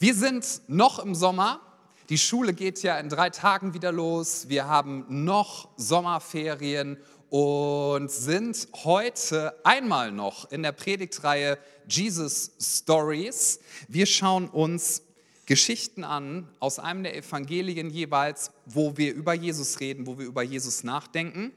[0.00, 1.60] Wir sind noch im Sommer.
[2.08, 4.48] Die Schule geht ja in drei Tagen wieder los.
[4.48, 6.98] Wir haben noch Sommerferien
[7.30, 13.60] und sind heute einmal noch in der Predigtreihe Jesus Stories.
[13.86, 15.02] Wir schauen uns
[15.46, 20.42] Geschichten an aus einem der Evangelien jeweils, wo wir über Jesus reden, wo wir über
[20.42, 21.52] Jesus nachdenken.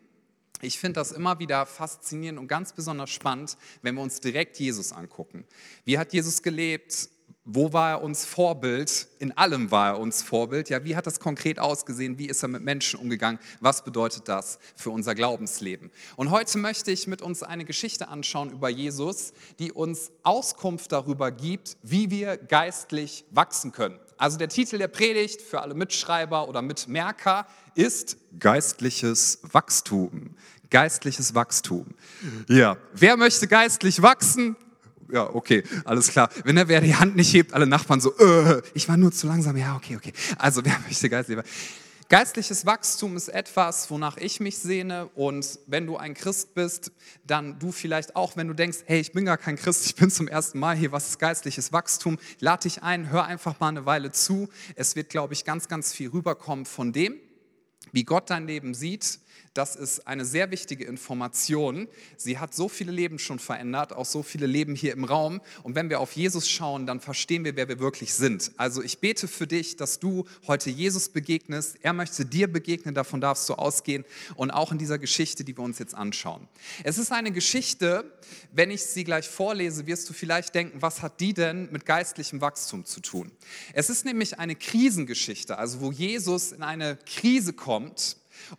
[0.62, 4.92] Ich finde das immer wieder faszinierend und ganz besonders spannend, wenn wir uns direkt Jesus
[4.92, 5.44] angucken.
[5.86, 7.10] Wie hat Jesus gelebt?
[7.50, 9.08] Wo war er uns Vorbild?
[9.20, 10.68] In allem war er uns Vorbild.
[10.68, 12.20] Ja, wie hat das konkret ausgesehen?
[12.20, 13.40] Wie ist er mit Menschen umgegangen?
[13.62, 15.90] Was bedeutet das für unser Glaubensleben?
[16.18, 21.32] Und heute möchte ich mit uns eine Geschichte anschauen über Jesus, die uns Auskunft darüber
[21.32, 23.98] gibt, wie wir geistlich wachsen können.
[24.18, 30.36] Also der Titel der Predigt für alle Mitschreiber oder Mitmerker ist Geistliches Wachstum.
[30.70, 31.86] Geistliches Wachstum.
[32.50, 34.58] Ja, wer möchte geistlich wachsen?
[35.12, 36.30] Ja, okay, alles klar.
[36.44, 39.28] Wenn er wer die Hand nicht hebt, alle Nachbarn so, äh, ich war nur zu
[39.28, 39.56] langsam.
[39.58, 40.14] Ja, okay, okay.
[40.38, 41.38] Also wer möchte geistlich
[42.10, 45.08] Geistliches Wachstum ist etwas, wonach ich mich sehne.
[45.16, 46.94] Und wenn du ein Christ bist,
[47.26, 50.10] dann du vielleicht auch, wenn du denkst, hey, ich bin gar kein Christ, ich bin
[50.10, 52.18] zum ersten Mal hier, was ist geistliches Wachstum?
[52.40, 54.48] Lade dich ein, hör einfach mal eine Weile zu.
[54.76, 57.20] Es wird, glaube ich, ganz, ganz viel rüberkommen von dem,
[57.92, 59.20] wie Gott dein Leben sieht,
[59.58, 61.88] das ist eine sehr wichtige Information.
[62.16, 65.42] Sie hat so viele Leben schon verändert, auch so viele Leben hier im Raum.
[65.64, 68.52] Und wenn wir auf Jesus schauen, dann verstehen wir, wer wir wirklich sind.
[68.58, 71.78] Also ich bete für dich, dass du heute Jesus begegnest.
[71.82, 74.06] Er möchte dir begegnen, davon darfst du ausgehen.
[74.36, 76.48] Und auch in dieser Geschichte, die wir uns jetzt anschauen.
[76.84, 78.12] Es ist eine Geschichte,
[78.52, 82.42] wenn ich sie gleich vorlese, wirst du vielleicht denken, was hat die denn mit geistlichem
[82.42, 83.32] Wachstum zu tun?
[83.74, 87.77] Es ist nämlich eine Krisengeschichte, also wo Jesus in eine Krise kommt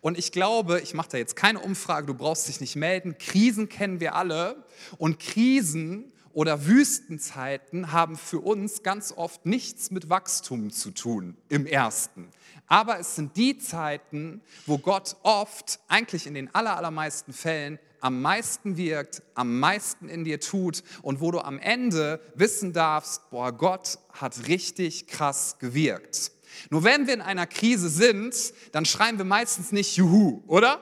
[0.01, 3.17] und ich glaube, ich mache da jetzt keine Umfrage, du brauchst dich nicht melden.
[3.17, 4.63] Krisen kennen wir alle.
[4.97, 11.65] Und Krisen oder Wüstenzeiten haben für uns ganz oft nichts mit Wachstum zu tun im
[11.65, 12.29] ersten.
[12.67, 18.77] Aber es sind die Zeiten, wo Gott oft, eigentlich in den allermeisten Fällen, am meisten
[18.77, 23.97] wirkt, am meisten in dir tut und wo du am Ende wissen darfst, boah, Gott
[24.13, 26.31] hat richtig krass gewirkt.
[26.69, 28.35] Nur wenn wir in einer Krise sind,
[28.71, 30.81] dann schreien wir meistens nicht Juhu, oder?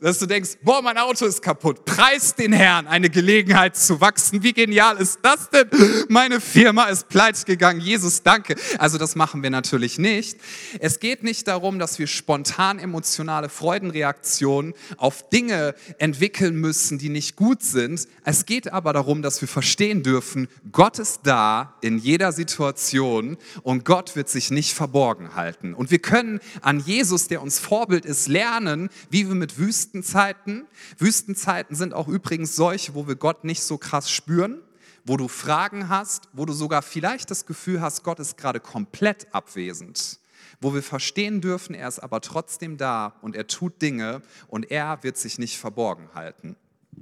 [0.00, 1.84] Dass du denkst, boah, mein Auto ist kaputt.
[1.84, 4.42] Preis den Herrn, eine Gelegenheit zu wachsen.
[4.42, 5.68] Wie genial ist das denn?
[6.08, 7.80] Meine Firma ist pleite gegangen.
[7.80, 8.56] Jesus, danke.
[8.78, 10.38] Also das machen wir natürlich nicht.
[10.80, 17.36] Es geht nicht darum, dass wir spontan emotionale Freudenreaktionen auf Dinge entwickeln müssen, die nicht
[17.36, 18.06] gut sind.
[18.24, 23.84] Es geht aber darum, dass wir verstehen dürfen, Gott ist da in jeder Situation und
[23.84, 25.74] Gott wird sich nicht verborgen halten.
[25.74, 30.66] Und wir können an Jesus, der uns Vorbild ist, lernen, wie wir mit Wüstenzeiten.
[30.98, 34.60] Wüstenzeiten sind auch übrigens solche, wo wir Gott nicht so krass spüren,
[35.04, 39.32] wo du Fragen hast, wo du sogar vielleicht das Gefühl hast, Gott ist gerade komplett
[39.32, 40.18] abwesend
[40.60, 45.02] wo wir verstehen dürfen, er ist aber trotzdem da und er tut Dinge und er
[45.02, 46.56] wird sich nicht verborgen halten.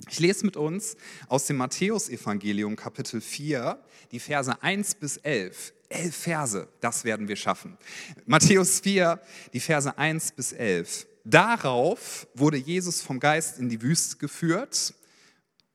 [0.09, 0.97] Ich lese mit uns
[1.29, 3.79] aus dem Matthäusevangelium Kapitel 4
[4.11, 5.73] die Verse 1 bis 11.
[5.89, 7.79] Elf Verse, das werden wir schaffen.
[8.27, 9.21] Matthäus 4,
[9.53, 11.07] die Verse 1 bis 11.
[11.25, 14.95] Darauf wurde Jesus vom Geist in die Wüste geführt.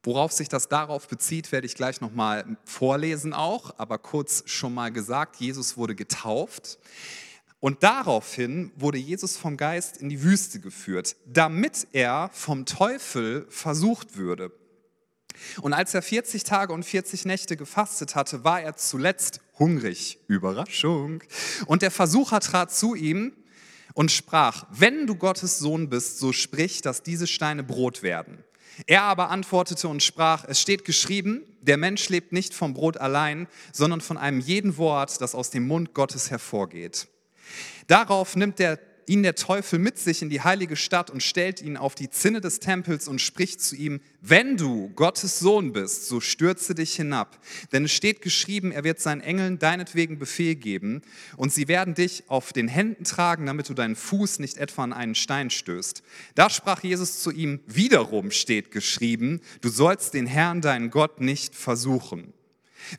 [0.03, 4.91] Worauf sich das darauf bezieht, werde ich gleich nochmal vorlesen auch, aber kurz schon mal
[4.91, 6.77] gesagt, Jesus wurde getauft.
[7.59, 14.15] Und daraufhin wurde Jesus vom Geist in die Wüste geführt, damit er vom Teufel versucht
[14.15, 14.53] würde.
[15.61, 20.19] Und als er 40 Tage und 40 Nächte gefastet hatte, war er zuletzt hungrig.
[20.27, 21.23] Überraschung.
[21.65, 23.33] Und der Versucher trat zu ihm
[23.99, 28.45] und sprach, wenn du Gottes Sohn bist, so sprich, dass diese Steine Brot werden.
[28.87, 33.49] Er aber antwortete und sprach, es steht geschrieben, der Mensch lebt nicht vom Brot allein,
[33.73, 37.09] sondern von einem jeden Wort, das aus dem Mund Gottes hervorgeht.
[37.87, 41.77] Darauf nimmt der ihn der Teufel mit sich in die heilige Stadt und stellt ihn
[41.77, 46.21] auf die Zinne des Tempels und spricht zu ihm, wenn du Gottes Sohn bist, so
[46.21, 47.39] stürze dich hinab.
[47.71, 51.01] Denn es steht geschrieben, er wird seinen Engeln deinetwegen Befehl geben
[51.37, 54.93] und sie werden dich auf den Händen tragen, damit du deinen Fuß nicht etwa an
[54.93, 56.03] einen Stein stößt.
[56.35, 61.55] Da sprach Jesus zu ihm, wiederum steht geschrieben, du sollst den Herrn, deinen Gott, nicht
[61.55, 62.33] versuchen.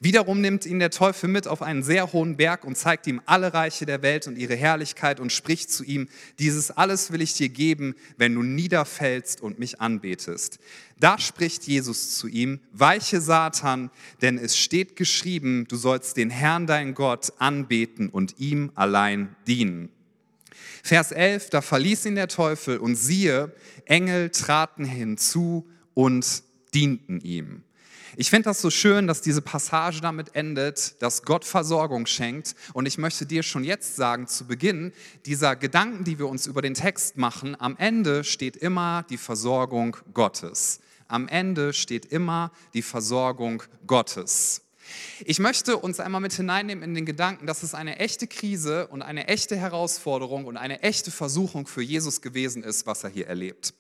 [0.00, 3.55] Wiederum nimmt ihn der Teufel mit auf einen sehr hohen Berg und zeigt ihm alle
[3.55, 7.49] Reiche der Welt und ihre Herrlichkeit und spricht zu ihm, dieses alles will ich dir
[7.49, 10.59] geben, wenn du niederfällst und mich anbetest.
[10.99, 13.91] Da spricht Jesus zu ihm, weiche Satan,
[14.21, 19.88] denn es steht geschrieben, du sollst den Herrn, dein Gott, anbeten und ihm allein dienen.
[20.82, 23.55] Vers 11, da verließ ihn der Teufel und siehe,
[23.85, 26.43] Engel traten hinzu und
[26.75, 27.62] dienten ihm.
[28.16, 32.54] Ich finde das so schön, dass diese Passage damit endet, dass Gott Versorgung schenkt.
[32.72, 34.92] Und ich möchte dir schon jetzt sagen, zu Beginn
[35.26, 39.96] dieser Gedanken, die wir uns über den Text machen, am Ende steht immer die Versorgung
[40.12, 40.80] Gottes.
[41.06, 44.62] Am Ende steht immer die Versorgung Gottes.
[45.24, 49.02] Ich möchte uns einmal mit hineinnehmen in den Gedanken, dass es eine echte Krise und
[49.02, 53.74] eine echte Herausforderung und eine echte Versuchung für Jesus gewesen ist, was er hier erlebt.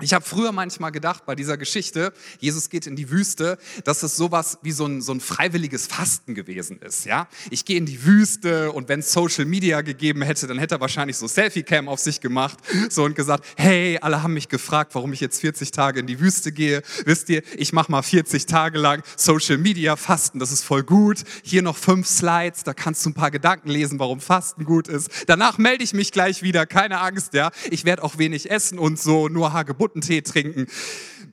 [0.00, 4.16] Ich habe früher manchmal gedacht bei dieser Geschichte, Jesus geht in die Wüste, dass es
[4.16, 7.06] sowas wie so ein, so ein freiwilliges Fasten gewesen ist.
[7.06, 7.26] Ja?
[7.50, 10.80] Ich gehe in die Wüste und wenn es Social Media gegeben hätte, dann hätte er
[10.80, 12.58] wahrscheinlich so Selfie-Cam auf sich gemacht
[12.88, 16.20] so und gesagt, hey, alle haben mich gefragt, warum ich jetzt 40 Tage in die
[16.20, 16.82] Wüste gehe.
[17.04, 21.24] Wisst ihr, ich mache mal 40 Tage lang Social Media Fasten, das ist voll gut.
[21.42, 25.10] Hier noch fünf Slides, da kannst du ein paar Gedanken lesen, warum Fasten gut ist.
[25.26, 27.50] Danach melde ich mich gleich wieder, keine Angst, ja.
[27.72, 30.66] Ich werde auch wenig essen und so, nur Hagebutten Hagebuttentee trinken.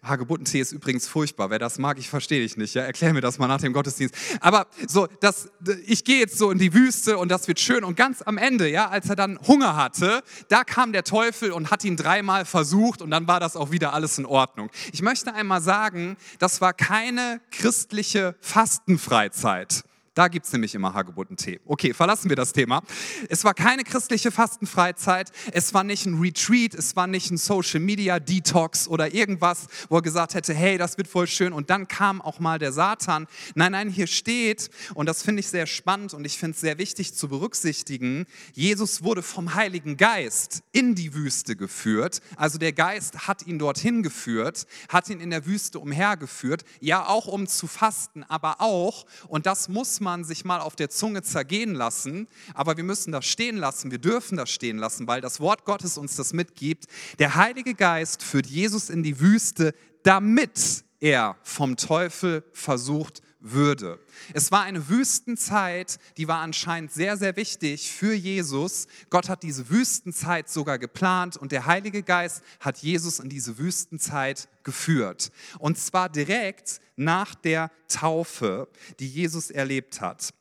[0.03, 1.49] Hagebuttentee ist übrigens furchtbar.
[1.49, 2.75] Wer das mag, ich verstehe dich nicht.
[2.75, 2.83] Ja?
[2.83, 4.15] Erklär mir das mal nach dem Gottesdienst.
[4.39, 5.49] Aber so, das,
[5.85, 7.83] ich gehe jetzt so in die Wüste und das wird schön.
[7.83, 11.71] Und ganz am Ende, ja, als er dann Hunger hatte, da kam der Teufel und
[11.71, 14.69] hat ihn dreimal versucht und dann war das auch wieder alles in Ordnung.
[14.94, 19.83] Ich möchte einmal sagen, das war keine christliche Fastenfreizeit.
[20.17, 21.59] Da gibt es nämlich immer Hagebuttentee.
[21.63, 22.81] Okay, verlassen wir das Thema.
[23.29, 27.79] Es war keine christliche Fastenfreizeit, es war nicht ein Retreat, es war nicht ein Social
[27.79, 31.87] Media Detox oder irgendwas, wo er gesagt hätte, hey, das wird voll schön und dann
[31.87, 33.27] kam auch mal der Satan.
[33.53, 36.79] Nein, nein, hier steht, und das finde ich sehr spannend und ich finde es sehr
[36.79, 42.21] wichtig zu berücksichtigen, Jesus wurde vom Heiligen Geist in die Wüste geführt.
[42.37, 47.27] Also der Geist hat ihn dorthin geführt, hat ihn in der Wüste umhergeführt, ja auch
[47.27, 51.21] um zu fasten, aber auch, und das muss man man sich mal auf der Zunge
[51.21, 55.42] zergehen lassen, aber wir müssen das stehen lassen, wir dürfen das stehen lassen, weil das
[55.42, 56.86] Wort Gottes uns das mitgibt.
[57.19, 59.74] Der Heilige Geist führt Jesus in die Wüste,
[60.04, 63.99] damit er vom Teufel versucht würde.
[64.33, 68.87] Es war eine Wüstenzeit, die war anscheinend sehr, sehr wichtig für Jesus.
[69.09, 74.47] Gott hat diese Wüstenzeit sogar geplant und der Heilige Geist hat Jesus in diese Wüstenzeit
[74.63, 75.31] geführt.
[75.59, 78.67] Und zwar direkt nach der Taufe,
[78.99, 80.33] die Jesus erlebt hat.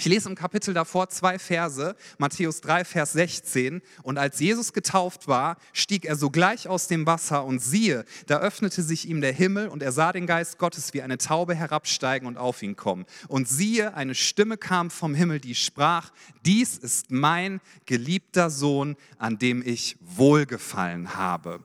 [0.00, 3.82] Ich lese im Kapitel davor zwei Verse, Matthäus 3, Vers 16.
[4.04, 8.84] Und als Jesus getauft war, stieg er sogleich aus dem Wasser und siehe, da öffnete
[8.84, 12.36] sich ihm der Himmel und er sah den Geist Gottes wie eine Taube herabsteigen und
[12.36, 13.06] auf ihn kommen.
[13.26, 16.12] Und siehe, eine Stimme kam vom Himmel, die sprach,
[16.46, 21.64] dies ist mein geliebter Sohn, an dem ich wohlgefallen habe.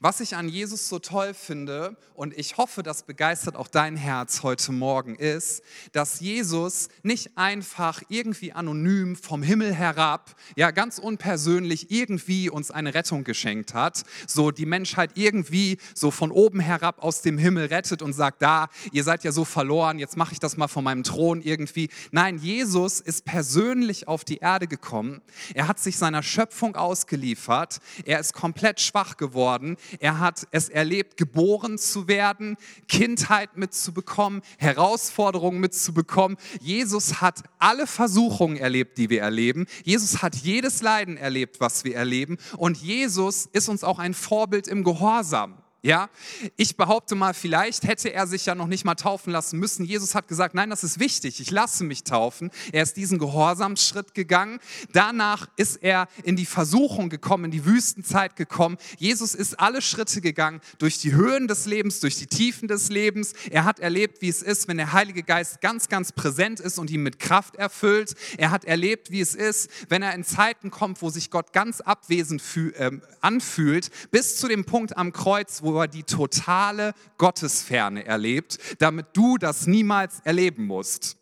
[0.00, 4.42] Was ich an Jesus so toll finde, und ich hoffe, das begeistert auch dein Herz
[4.42, 5.62] heute Morgen, ist,
[5.92, 12.94] dass Jesus nicht einfach irgendwie anonym vom Himmel herab, ja ganz unpersönlich irgendwie uns eine
[12.94, 18.00] Rettung geschenkt hat, so die Menschheit irgendwie so von oben herab aus dem Himmel rettet
[18.00, 21.02] und sagt, da, ihr seid ja so verloren, jetzt mache ich das mal von meinem
[21.02, 21.88] Thron irgendwie.
[22.12, 25.20] Nein, Jesus ist persönlich auf die Erde gekommen,
[25.54, 29.76] er hat sich seiner Schöpfung ausgeliefert, er ist komplett schwach geworden, geworden.
[30.00, 32.56] Er hat es erlebt, geboren zu werden,
[32.88, 36.36] Kindheit mitzubekommen, Herausforderungen mitzubekommen.
[36.60, 39.66] Jesus hat alle Versuchungen erlebt, die wir erleben.
[39.84, 42.38] Jesus hat jedes Leiden erlebt, was wir erleben.
[42.56, 45.63] Und Jesus ist uns auch ein Vorbild im Gehorsam.
[45.84, 46.08] Ja,
[46.56, 49.84] ich behaupte mal, vielleicht hätte er sich ja noch nicht mal taufen lassen müssen.
[49.84, 52.50] Jesus hat gesagt, nein, das ist wichtig, ich lasse mich taufen.
[52.72, 54.60] Er ist diesen Gehorsamsschritt gegangen.
[54.94, 58.78] Danach ist er in die Versuchung gekommen, in die Wüstenzeit gekommen.
[58.96, 63.34] Jesus ist alle Schritte gegangen, durch die Höhen des Lebens, durch die Tiefen des Lebens.
[63.50, 66.90] Er hat erlebt, wie es ist, wenn der Heilige Geist ganz, ganz präsent ist und
[66.90, 68.14] ihn mit Kraft erfüllt.
[68.38, 71.82] Er hat erlebt, wie es ist, wenn er in Zeiten kommt, wo sich Gott ganz
[71.82, 72.42] abwesend
[72.78, 79.06] äh, anfühlt, bis zu dem Punkt am Kreuz, wo er die totale Gottesferne erlebt, damit
[79.14, 81.16] du das niemals erleben musst.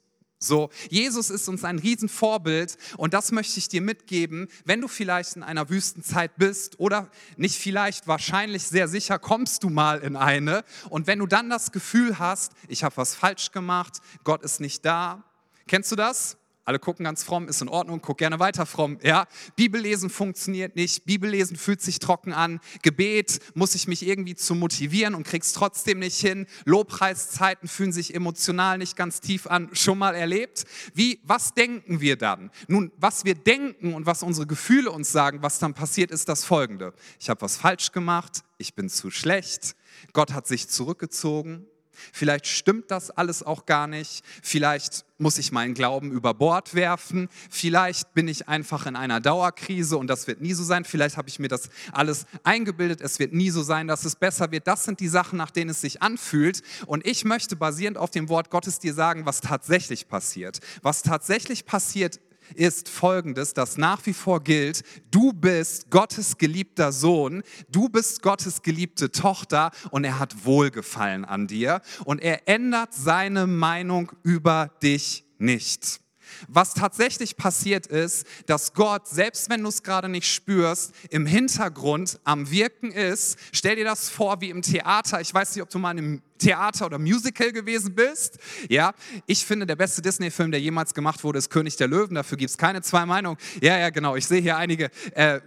[0.45, 5.37] So, Jesus ist uns ein Riesenvorbild und das möchte ich dir mitgeben, wenn du vielleicht
[5.37, 10.65] in einer Wüstenzeit bist oder nicht vielleicht, wahrscheinlich sehr sicher kommst du mal in eine
[10.91, 14.85] und wenn du dann das Gefühl hast, ich habe was falsch gemacht, Gott ist nicht
[14.85, 15.23] da.
[15.69, 16.37] Kennst du das?
[16.65, 18.99] Alle gucken ganz fromm, ist in Ordnung, guck gerne weiter fromm.
[19.03, 19.27] Ja,
[19.57, 25.17] Bibellesen funktioniert nicht, Bibellesen fühlt sich trocken an, Gebet muss ich mich irgendwie zu motivieren
[25.17, 26.47] und krieg's trotzdem nicht hin.
[26.65, 30.65] Lobpreiszeiten fühlen sich emotional nicht ganz tief an, schon mal erlebt.
[30.95, 32.53] Wie, was denken wir dann?
[32.69, 36.45] Nun, was wir denken und was unsere Gefühle uns sagen, was dann passiert, ist das
[36.45, 36.95] folgende.
[37.19, 39.75] Ich habe was falsch gemacht, ich bin zu schlecht,
[40.13, 41.67] Gott hat sich zurückgezogen,
[42.13, 44.25] Vielleicht stimmt das alles auch gar nicht.
[44.43, 47.29] Vielleicht muss ich meinen Glauben über Bord werfen.
[47.49, 50.85] Vielleicht bin ich einfach in einer Dauerkrise und das wird nie so sein.
[50.85, 53.01] Vielleicht habe ich mir das alles eingebildet.
[53.01, 54.67] Es wird nie so sein, dass es besser wird.
[54.67, 56.63] Das sind die Sachen, nach denen es sich anfühlt.
[56.87, 60.59] Und ich möchte basierend auf dem Wort Gottes dir sagen, was tatsächlich passiert.
[60.83, 62.21] Was tatsächlich passiert
[62.57, 64.83] ist folgendes, das nach wie vor gilt.
[65.11, 71.47] Du bist Gottes geliebter Sohn, du bist Gottes geliebte Tochter und er hat Wohlgefallen an
[71.47, 76.01] dir und er ändert seine Meinung über dich nicht.
[76.49, 82.21] Was tatsächlich passiert ist, dass Gott, selbst wenn du es gerade nicht spürst, im Hintergrund
[82.25, 83.39] am Wirken ist.
[83.53, 85.21] Stell dir das vor wie im Theater.
[85.21, 88.39] Ich weiß nicht, ob du mal im Theater oder Musical gewesen bist.
[88.69, 88.93] Ja,
[89.27, 92.15] ich finde, der beste Disney-Film, der jemals gemacht wurde, ist König der Löwen.
[92.15, 93.39] Dafür gibt es keine zwei Meinungen.
[93.61, 94.17] Ja, ja, genau.
[94.17, 94.91] Ich sehe hier einige.
[95.15, 95.41] Äh,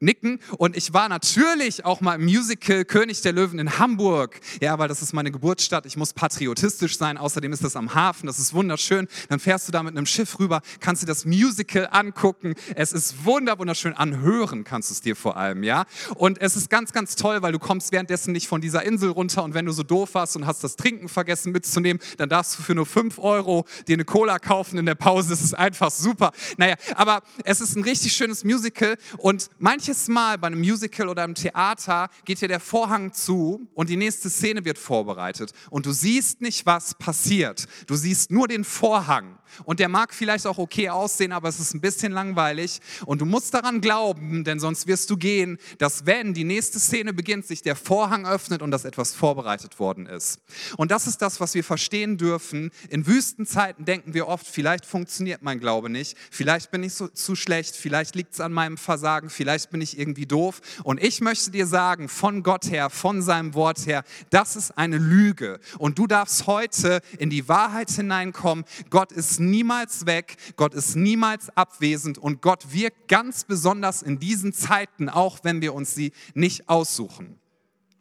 [0.00, 0.40] nicken.
[0.58, 4.40] Und ich war natürlich auch mal im Musical König der Löwen in Hamburg.
[4.60, 5.86] Ja, weil das ist meine Geburtsstadt.
[5.86, 7.16] Ich muss patriotisch sein.
[7.18, 8.26] Außerdem ist das am Hafen.
[8.26, 9.08] Das ist wunderschön.
[9.28, 12.54] Dann fährst du da mit einem Schiff rüber, kannst dir das Musical angucken.
[12.74, 13.94] Es ist wunder, wunderschön.
[13.94, 15.84] Anhören kannst du es dir vor allem, ja.
[16.14, 19.44] Und es ist ganz, ganz toll, weil du kommst währenddessen nicht von dieser Insel runter.
[19.44, 22.62] Und wenn du so doof warst und hast das Trinken vergessen mitzunehmen, dann darfst du
[22.62, 25.30] für nur 5 Euro dir eine Cola kaufen in der Pause.
[25.30, 26.32] Das ist einfach super.
[26.56, 31.08] Naja, aber es ist ein richtig schönes Musical und manche manches Mal bei einem Musical
[31.08, 35.86] oder einem Theater geht dir der Vorhang zu und die nächste Szene wird vorbereitet und
[35.86, 37.68] du siehst nicht, was passiert.
[37.86, 41.74] Du siehst nur den Vorhang und der mag vielleicht auch okay aussehen, aber es ist
[41.74, 46.34] ein bisschen langweilig und du musst daran glauben, denn sonst wirst du gehen, dass wenn
[46.34, 50.40] die nächste Szene beginnt, sich der Vorhang öffnet und dass etwas vorbereitet worden ist.
[50.76, 52.70] Und das ist das, was wir verstehen dürfen.
[52.88, 57.34] In Wüstenzeiten denken wir oft, vielleicht funktioniert mein Glaube nicht, vielleicht bin ich so, zu
[57.34, 60.60] schlecht, vielleicht liegt es an meinem Versagen, vielleicht bin ich irgendwie doof.
[60.82, 64.98] Und ich möchte dir sagen, von Gott her, von seinem Wort her, das ist eine
[64.98, 65.60] Lüge.
[65.78, 68.64] Und du darfst heute in die Wahrheit hineinkommen.
[68.90, 74.52] Gott ist niemals weg, Gott ist niemals abwesend und Gott wirkt ganz besonders in diesen
[74.52, 77.38] Zeiten, auch wenn wir uns sie nicht aussuchen.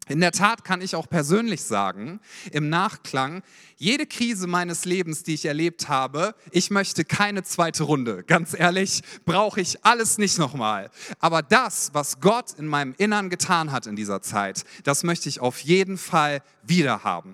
[0.07, 2.19] In der Tat kann ich auch persönlich sagen,
[2.51, 3.41] im Nachklang,
[3.75, 8.23] jede Krise meines Lebens, die ich erlebt habe, ich möchte keine zweite Runde.
[8.23, 10.91] Ganz ehrlich, brauche ich alles nicht nochmal.
[11.19, 15.39] Aber das, was Gott in meinem Innern getan hat in dieser Zeit, das möchte ich
[15.39, 17.33] auf jeden Fall wieder haben.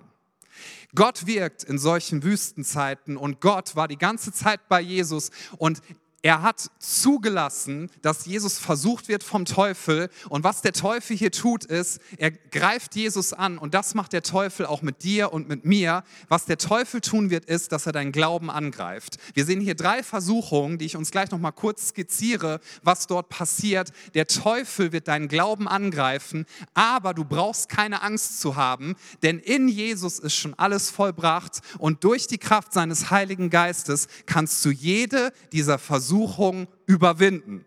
[0.95, 5.81] Gott wirkt in solchen Wüstenzeiten und Gott war die ganze Zeit bei Jesus und
[6.23, 10.09] er hat zugelassen, dass Jesus versucht wird vom Teufel.
[10.29, 13.57] Und was der Teufel hier tut, ist, er greift Jesus an.
[13.57, 16.03] Und das macht der Teufel auch mit dir und mit mir.
[16.27, 19.17] Was der Teufel tun wird, ist, dass er deinen Glauben angreift.
[19.33, 23.29] Wir sehen hier drei Versuchungen, die ich uns gleich noch mal kurz skizziere, was dort
[23.29, 23.91] passiert.
[24.13, 29.67] Der Teufel wird deinen Glauben angreifen, aber du brauchst keine Angst zu haben, denn in
[29.67, 31.61] Jesus ist schon alles vollbracht.
[31.79, 37.63] Und durch die Kraft seines Heiligen Geistes kannst du jede dieser Versuchungen Versuchung überwinden.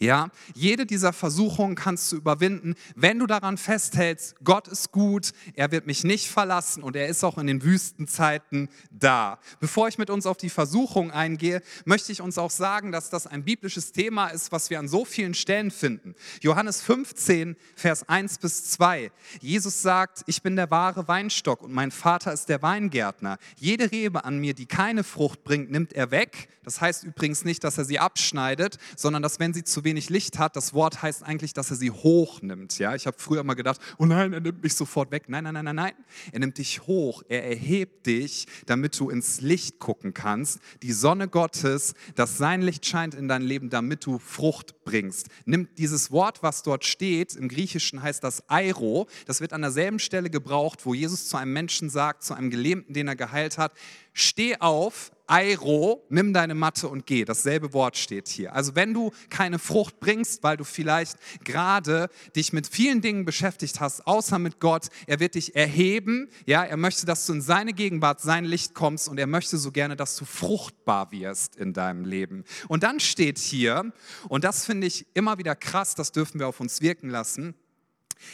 [0.00, 5.70] Ja, jede dieser Versuchungen kannst du überwinden, wenn du daran festhältst, Gott ist gut, er
[5.70, 9.38] wird mich nicht verlassen und er ist auch in den Wüstenzeiten da.
[9.60, 13.28] Bevor ich mit uns auf die Versuchung eingehe, möchte ich uns auch sagen, dass das
[13.28, 16.16] ein biblisches Thema ist, was wir an so vielen Stellen finden.
[16.40, 19.12] Johannes 15, Vers 1 bis 2.
[19.40, 23.38] Jesus sagt, ich bin der wahre Weinstock und mein Vater ist der Weingärtner.
[23.56, 26.48] Jede Rebe an mir, die keine Frucht bringt, nimmt er weg.
[26.64, 30.38] Das heißt übrigens nicht, dass er sie abschneidet, sondern dass wenn sie zu wenig Licht
[30.38, 32.78] hat, das Wort heißt eigentlich, dass er sie hochnimmt.
[32.78, 32.94] Ja?
[32.94, 35.24] Ich habe früher mal gedacht, oh nein, er nimmt mich sofort weg.
[35.28, 35.92] Nein, nein, nein, nein, nein.
[36.32, 40.60] Er nimmt dich hoch, er erhebt dich, damit du ins Licht gucken kannst.
[40.82, 45.28] Die Sonne Gottes, dass sein Licht scheint in dein Leben, damit du Frucht bringst.
[45.44, 49.98] Nimm dieses Wort, was dort steht, im Griechischen heißt das Airo, das wird an derselben
[49.98, 53.72] Stelle gebraucht, wo Jesus zu einem Menschen sagt, zu einem Gelähmten, den er geheilt hat,
[54.12, 57.24] steh auf, Eiro, nimm deine Matte und geh.
[57.24, 58.54] Dasselbe Wort steht hier.
[58.54, 63.80] Also wenn du keine Frucht bringst, weil du vielleicht gerade dich mit vielen Dingen beschäftigt
[63.80, 66.28] hast, außer mit Gott, er wird dich erheben.
[66.46, 69.72] Ja, er möchte, dass du in seine Gegenwart, sein Licht kommst und er möchte so
[69.72, 72.44] gerne, dass du fruchtbar wirst in deinem Leben.
[72.68, 73.92] Und dann steht hier,
[74.28, 77.54] und das finde ich immer wieder krass, das dürfen wir auf uns wirken lassen,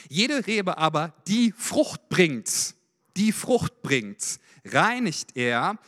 [0.08, 2.74] jede Rebe aber, die Frucht bringt,
[3.16, 5.78] die Frucht bringt, reinigt er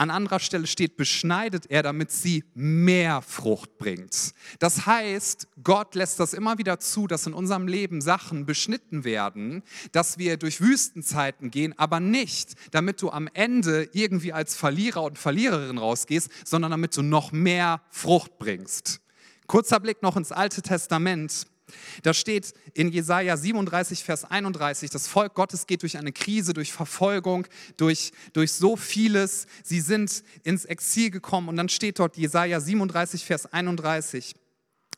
[0.00, 4.32] an anderer Stelle steht, beschneidet er, damit sie mehr Frucht bringt.
[4.58, 9.62] Das heißt, Gott lässt das immer wieder zu, dass in unserem Leben Sachen beschnitten werden,
[9.92, 15.18] dass wir durch Wüstenzeiten gehen, aber nicht, damit du am Ende irgendwie als Verlierer und
[15.18, 19.02] Verliererin rausgehst, sondern damit du noch mehr Frucht bringst.
[19.46, 21.46] Kurzer Blick noch ins Alte Testament.
[22.02, 26.72] Da steht in Jesaja 37, Vers 31, das Volk Gottes geht durch eine Krise, durch
[26.72, 27.46] Verfolgung,
[27.76, 29.46] durch, durch so vieles.
[29.62, 34.34] Sie sind ins Exil gekommen und dann steht dort Jesaja 37, Vers 31.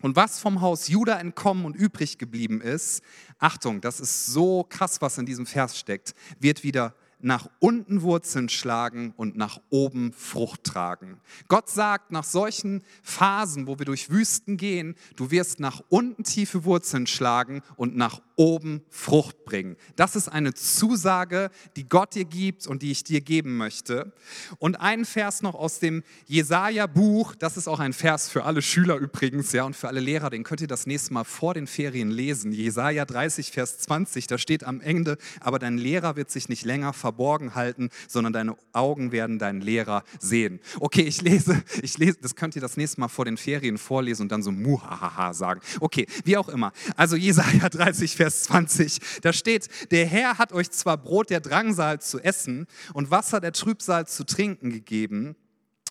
[0.03, 3.03] Und was vom Haus Juda entkommen und übrig geblieben ist,
[3.39, 8.49] Achtung, das ist so krass, was in diesem Vers steckt, wird wieder nach unten Wurzeln
[8.49, 11.21] schlagen und nach oben Frucht tragen.
[11.49, 16.65] Gott sagt nach solchen Phasen, wo wir durch Wüsten gehen, du wirst nach unten tiefe
[16.65, 19.77] Wurzeln schlagen und nach oben Frucht bringen.
[19.97, 24.13] Das ist eine Zusage, die Gott dir gibt und die ich dir geben möchte.
[24.59, 28.97] Und einen Vers noch aus dem Jesaja-Buch, das ist auch ein Vers für alle Schüler
[28.97, 32.11] übrigens, ja, und für alle Lehrer, den könnt ihr das nächste Mal vor den Ferien
[32.11, 32.53] lesen.
[32.53, 36.93] Jesaja 30, Vers 20, da steht am Ende, aber dein Lehrer wird sich nicht länger
[36.93, 40.61] verborgen halten, sondern deine Augen werden deinen Lehrer sehen.
[40.81, 44.23] Okay, ich lese, ich lese, das könnt ihr das nächste Mal vor den Ferien vorlesen
[44.23, 45.61] und dann so muhahaha sagen.
[45.81, 46.73] Okay, wie auch immer.
[46.97, 49.01] Also Jesaja 30, Vers Vers 20.
[49.23, 53.53] Da steht, der Herr hat euch zwar Brot der Drangsal zu essen und Wasser der
[53.53, 55.35] Trübsal zu trinken gegeben.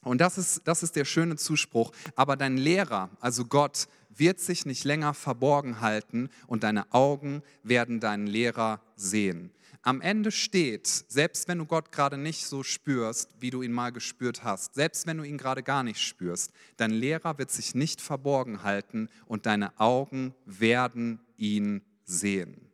[0.02, 1.92] Und das ist, das ist der schöne Zuspruch.
[2.16, 8.00] Aber dein Lehrer, also Gott, wird sich nicht länger verborgen halten und deine Augen werden
[8.00, 9.52] deinen Lehrer sehen.
[9.82, 13.92] Am Ende steht, selbst wenn du Gott gerade nicht so spürst, wie du ihn mal
[13.92, 18.00] gespürt hast, selbst wenn du ihn gerade gar nicht spürst, dein Lehrer wird sich nicht
[18.00, 21.82] verborgen halten und deine Augen werden ihn
[22.12, 22.70] sehen.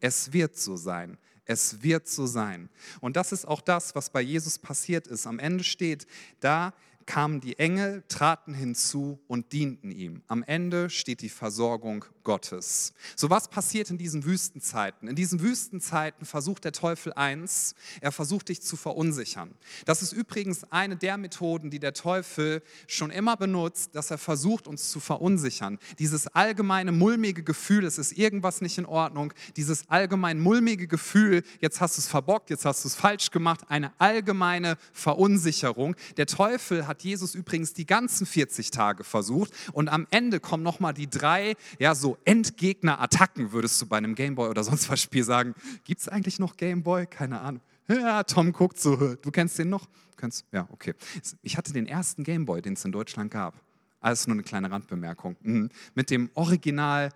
[0.00, 1.18] Es wird so sein.
[1.44, 2.70] Es wird so sein.
[3.00, 5.26] Und das ist auch das, was bei Jesus passiert ist.
[5.26, 6.06] Am Ende steht,
[6.40, 6.72] da
[7.06, 10.22] kamen die Engel, traten hinzu und dienten ihm.
[10.26, 12.94] Am Ende steht die Versorgung Gottes.
[13.16, 15.08] So was passiert in diesen Wüstenzeiten?
[15.08, 19.54] In diesen Wüstenzeiten versucht der Teufel eins, er versucht dich zu verunsichern.
[19.84, 24.66] Das ist übrigens eine der Methoden, die der Teufel schon immer benutzt, dass er versucht,
[24.66, 25.78] uns zu verunsichern.
[25.98, 31.80] Dieses allgemeine mulmige Gefühl, es ist irgendwas nicht in Ordnung, dieses allgemein mulmige Gefühl, jetzt
[31.80, 35.94] hast du es verbockt, jetzt hast du es falsch gemacht, eine allgemeine Verunsicherung.
[36.16, 40.94] Der Teufel hat Jesus übrigens die ganzen 40 Tage versucht und am Ende kommen nochmal
[40.94, 45.54] die drei, ja, so Endgegner-Attacken, würdest du bei einem Gameboy oder sonst was Spiel sagen.
[45.84, 47.06] Gibt es eigentlich noch Gameboy?
[47.06, 47.62] Keine Ahnung.
[47.88, 49.14] Ja, Tom guckt so.
[49.16, 49.88] Du kennst den noch?
[50.16, 50.94] Kennst, ja, okay.
[51.42, 53.54] Ich hatte den ersten Gameboy, den es in Deutschland gab.
[54.00, 55.36] Alles nur eine kleine Randbemerkung.
[55.42, 55.70] Mhm.
[55.94, 57.10] Mit dem Original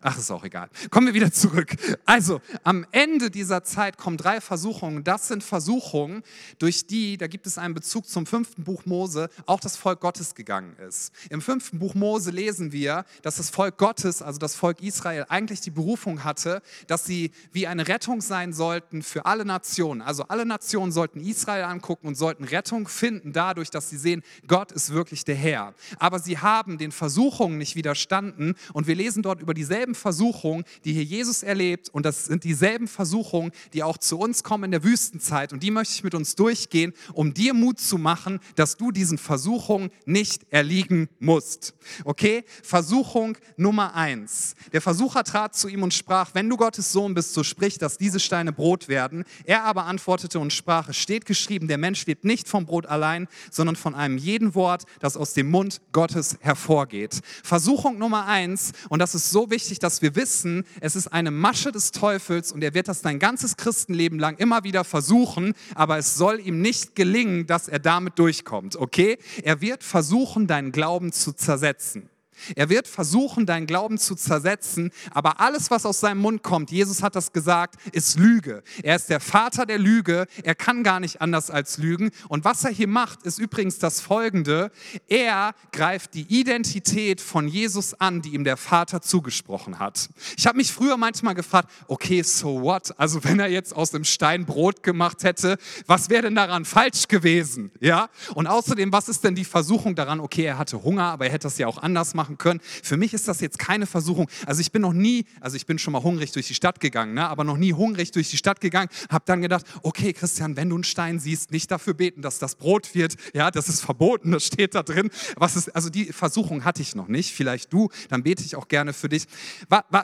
[0.00, 0.68] Ach, ist auch egal.
[0.90, 1.74] Kommen wir wieder zurück.
[2.04, 5.02] Also, am Ende dieser Zeit kommen drei Versuchungen.
[5.02, 6.22] Das sind Versuchungen,
[6.60, 10.36] durch die, da gibt es einen Bezug zum fünften Buch Mose, auch das Volk Gottes
[10.36, 11.12] gegangen ist.
[11.30, 15.60] Im fünften Buch Mose lesen wir, dass das Volk Gottes, also das Volk Israel, eigentlich
[15.62, 20.00] die Berufung hatte, dass sie wie eine Rettung sein sollten für alle Nationen.
[20.00, 24.70] Also alle Nationen sollten Israel angucken und sollten Rettung finden dadurch, dass sie sehen, Gott
[24.70, 25.74] ist wirklich der Herr.
[25.98, 30.64] Aber sie haben den Versuchungen nicht widerstanden und wir lesen dort über dieselben dieselben Versuchungen,
[30.84, 34.70] die hier Jesus erlebt und das sind dieselben Versuchungen, die auch zu uns kommen in
[34.72, 38.76] der Wüstenzeit und die möchte ich mit uns durchgehen, um dir Mut zu machen, dass
[38.76, 41.74] du diesen Versuchungen nicht erliegen musst.
[42.04, 42.44] Okay?
[42.64, 44.56] Versuchung Nummer eins.
[44.72, 47.98] Der Versucher trat zu ihm und sprach, wenn du Gottes Sohn bist, so sprich, dass
[47.98, 49.24] diese Steine Brot werden.
[49.44, 53.28] Er aber antwortete und sprach, es steht geschrieben, der Mensch lebt nicht vom Brot allein,
[53.52, 57.20] sondern von einem jeden Wort, das aus dem Mund Gottes hervorgeht.
[57.44, 61.30] Versuchung Nummer eins, und das ist so wichtig, wichtig, dass wir wissen, es ist eine
[61.30, 65.98] Masche des Teufels und er wird das dein ganzes Christenleben lang immer wieder versuchen, aber
[65.98, 69.18] es soll ihm nicht gelingen, dass er damit durchkommt, okay?
[69.42, 72.08] Er wird versuchen, deinen Glauben zu zersetzen.
[72.56, 77.02] Er wird versuchen, deinen Glauben zu zersetzen, aber alles, was aus seinem Mund kommt, Jesus
[77.02, 78.62] hat das gesagt, ist Lüge.
[78.82, 82.10] Er ist der Vater der Lüge, er kann gar nicht anders als lügen.
[82.28, 84.70] Und was er hier macht, ist übrigens das Folgende.
[85.08, 90.08] Er greift die Identität von Jesus an, die ihm der Vater zugesprochen hat.
[90.36, 92.94] Ich habe mich früher manchmal gefragt, okay, so what?
[92.98, 97.08] Also wenn er jetzt aus dem Stein Brot gemacht hätte, was wäre denn daran falsch
[97.08, 97.70] gewesen?
[97.80, 98.08] Ja?
[98.34, 100.20] Und außerdem, was ist denn die Versuchung daran?
[100.20, 102.60] Okay, er hatte Hunger, aber er hätte das ja auch anders machen machen können.
[102.82, 104.28] Für mich ist das jetzt keine Versuchung.
[104.46, 107.14] Also ich bin noch nie, also ich bin schon mal hungrig durch die Stadt gegangen,
[107.14, 107.28] ne?
[107.28, 110.76] aber noch nie hungrig durch die Stadt gegangen, habe dann gedacht, okay Christian, wenn du
[110.76, 114.44] einen Stein siehst, nicht dafür beten, dass das Brot wird, ja, das ist verboten, das
[114.44, 115.10] steht da drin.
[115.36, 118.68] Was ist, also die Versuchung hatte ich noch nicht, vielleicht du, dann bete ich auch
[118.68, 119.26] gerne für dich.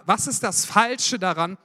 [0.07, 1.59] Was ist das Falsche daran,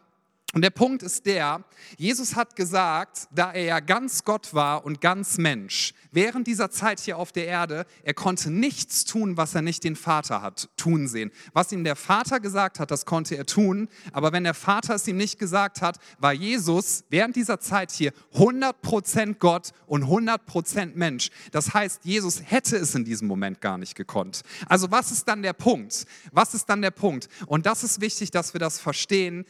[0.54, 1.64] Und der Punkt ist der,
[1.98, 7.00] Jesus hat gesagt, da er ja ganz Gott war und ganz Mensch, während dieser Zeit
[7.00, 11.08] hier auf der Erde, er konnte nichts tun, was er nicht den Vater hat tun
[11.08, 11.32] sehen.
[11.54, 15.08] Was ihm der Vater gesagt hat, das konnte er tun, aber wenn der Vater es
[15.08, 21.30] ihm nicht gesagt hat, war Jesus während dieser Zeit hier 100% Gott und 100% Mensch.
[21.52, 24.42] Das heißt, Jesus hätte es in diesem Moment gar nicht gekonnt.
[24.68, 26.06] Also was ist dann der Punkt?
[26.32, 27.30] Was ist dann der Punkt?
[27.46, 29.46] Und das ist wichtig, dass wir das verstehen.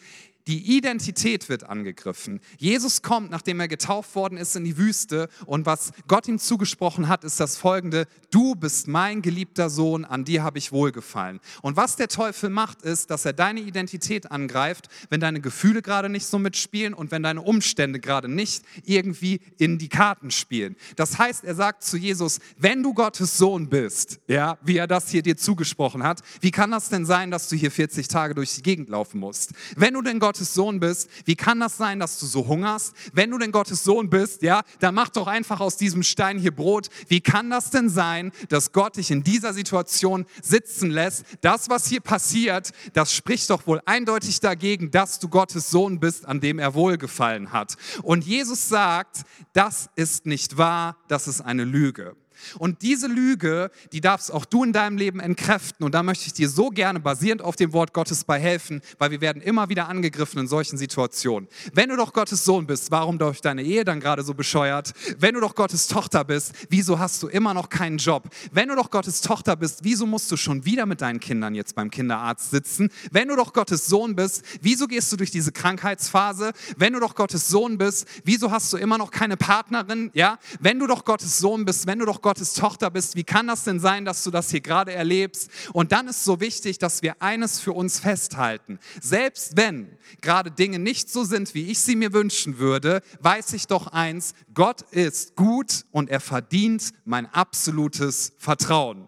[0.48, 2.40] Die Identität wird angegriffen.
[2.58, 7.08] Jesus kommt, nachdem er getauft worden ist, in die Wüste und was Gott ihm zugesprochen
[7.08, 11.40] hat, ist das folgende, du bist mein geliebter Sohn, an dir habe ich wohlgefallen.
[11.62, 16.10] Und was der Teufel macht, ist, dass er deine Identität angreift, wenn deine Gefühle gerade
[16.10, 20.76] nicht so mitspielen und wenn deine Umstände gerade nicht irgendwie in die Karten spielen.
[20.96, 25.10] Das heißt, er sagt zu Jesus, wenn du Gottes Sohn bist, ja, wie er das
[25.10, 28.56] hier dir zugesprochen hat, wie kann das denn sein, dass du hier 40 Tage durch
[28.56, 29.54] die Gegend laufen musst?
[29.76, 32.94] Wenn du denn Gott Gottes Sohn bist, wie kann das sein, dass du so hungerst?
[33.12, 36.56] Wenn du denn Gottes Sohn bist, ja, dann mach doch einfach aus diesem Stein hier
[36.56, 36.88] Brot.
[37.10, 41.26] Wie kann das denn sein, dass Gott dich in dieser Situation sitzen lässt?
[41.42, 46.26] Das, was hier passiert, das spricht doch wohl eindeutig dagegen, dass du Gottes Sohn bist,
[46.26, 47.76] an dem er wohlgefallen hat.
[48.02, 52.16] Und Jesus sagt, das ist nicht wahr, das ist eine Lüge.
[52.58, 55.86] Und diese Lüge, die darfst auch du in deinem Leben entkräften.
[55.86, 59.12] Und da möchte ich dir so gerne basierend auf dem Wort Gottes bei helfen, weil
[59.12, 61.50] wir werden immer wieder angegriffen in solchen Situationen.
[61.74, 64.94] Wenn du doch Gottes Sohn bist, warum läuft deine Ehe dann gerade so bescheuert?
[65.18, 68.30] Wenn du doch Gottes Tochter bist, wieso hast du immer noch keinen Job?
[68.52, 71.76] Wenn du doch Gottes Tochter bist, wieso musst du schon wieder mit deinen Kindern jetzt
[71.76, 72.90] beim Kinderarzt sitzen?
[73.12, 76.52] Wenn du doch Gottes Sohn bist, wieso gehst du durch diese Krankheitsphase?
[76.78, 80.12] Wenn du doch Gottes Sohn bist, wieso hast du immer noch keine Partnerin?
[80.14, 80.40] Ja?
[80.60, 83.48] Wenn du doch Gottes Sohn bist, wenn du doch Gottes Gottes Tochter bist, wie kann
[83.48, 85.50] das denn sein, dass du das hier gerade erlebst?
[85.74, 88.78] Und dann ist so wichtig, dass wir eines für uns festhalten.
[89.02, 93.66] Selbst wenn gerade Dinge nicht so sind, wie ich sie mir wünschen würde, weiß ich
[93.66, 99.08] doch eins, Gott ist gut und er verdient mein absolutes Vertrauen.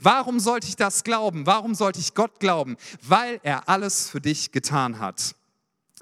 [0.00, 1.44] Warum sollte ich das glauben?
[1.44, 2.78] Warum sollte ich Gott glauben?
[3.02, 5.34] Weil er alles für dich getan hat.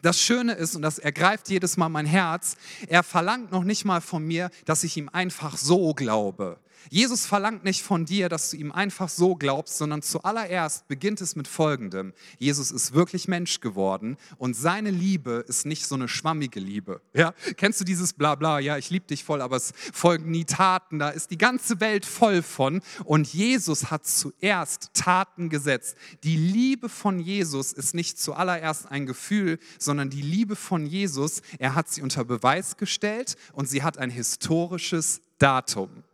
[0.03, 2.57] Das Schöne ist, und das ergreift jedes Mal mein Herz,
[2.89, 6.59] er verlangt noch nicht mal von mir, dass ich ihm einfach so glaube.
[6.89, 11.37] Jesus verlangt nicht von dir, dass du ihm einfach so glaubst, sondern zuallererst beginnt es
[11.37, 12.13] mit Folgendem.
[12.39, 17.01] Jesus ist wirklich Mensch geworden und seine Liebe ist nicht so eine schwammige Liebe.
[17.13, 17.35] Ja?
[17.57, 21.11] Kennst du dieses Blabla, ja, ich liebe dich voll, aber es folgen nie Taten, da
[21.11, 22.81] ist die ganze Welt voll von.
[23.05, 25.97] Und Jesus hat zuerst Taten gesetzt.
[26.25, 31.75] Die Liebe von Jesus ist nicht zuallererst ein Gefühl, sondern die Liebe von Jesus, er
[31.75, 36.05] hat sie unter Beweis gestellt und sie hat ein historisches Datum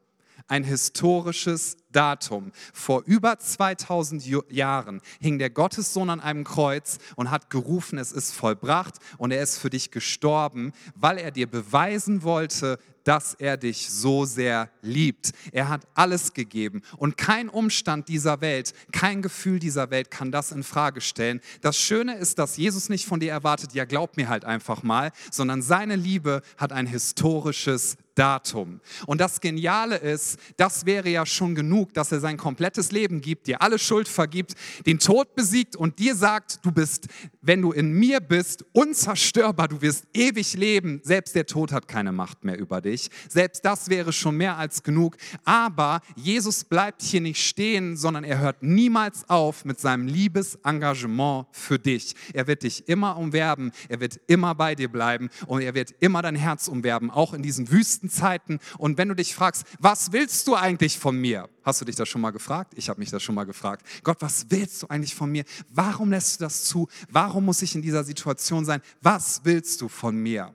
[0.49, 2.53] ein historisches Datum.
[2.73, 8.33] Vor über 2000 Jahren hing der Gottessohn an einem Kreuz und hat gerufen, es ist
[8.33, 13.89] vollbracht und er ist für dich gestorben, weil er dir beweisen wollte, dass er dich
[13.89, 15.31] so sehr liebt.
[15.53, 20.51] Er hat alles gegeben und kein Umstand dieser Welt, kein Gefühl dieser Welt kann das
[20.51, 21.41] in Frage stellen.
[21.61, 25.13] Das Schöne ist, dass Jesus nicht von dir erwartet, ja glaub mir halt einfach mal,
[25.31, 28.81] sondern seine Liebe hat ein historisches Datum.
[29.07, 33.46] Und das Geniale ist, das wäre ja schon genug, dass er sein komplettes Leben gibt,
[33.46, 34.55] dir alle Schuld vergibt,
[34.87, 37.07] den Tod besiegt und dir sagt, du bist,
[37.42, 41.00] wenn du in mir bist, unzerstörbar, du wirst ewig leben.
[41.05, 43.11] Selbst der Tod hat keine Macht mehr über dich.
[43.29, 45.16] Selbst das wäre schon mehr als genug.
[45.44, 51.79] Aber Jesus bleibt hier nicht stehen, sondern er hört niemals auf mit seinem Liebesengagement für
[51.79, 52.14] dich.
[52.33, 56.22] Er wird dich immer umwerben, er wird immer bei dir bleiben und er wird immer
[56.22, 58.59] dein Herz umwerben, auch in diesen Wüsten schwierigsten Zeiten.
[58.79, 61.49] Und wenn du dich fragst, was willst du eigentlich von mir?
[61.62, 62.75] Hast du dich das schon mal gefragt?
[62.77, 63.87] Ich habe mich das schon mal gefragt.
[64.03, 65.45] Gott, was willst du eigentlich von mir?
[65.71, 66.88] Warum lässt du das zu?
[67.11, 68.81] Warum muss ich in dieser Situation sein?
[69.03, 70.55] Was willst du von mir?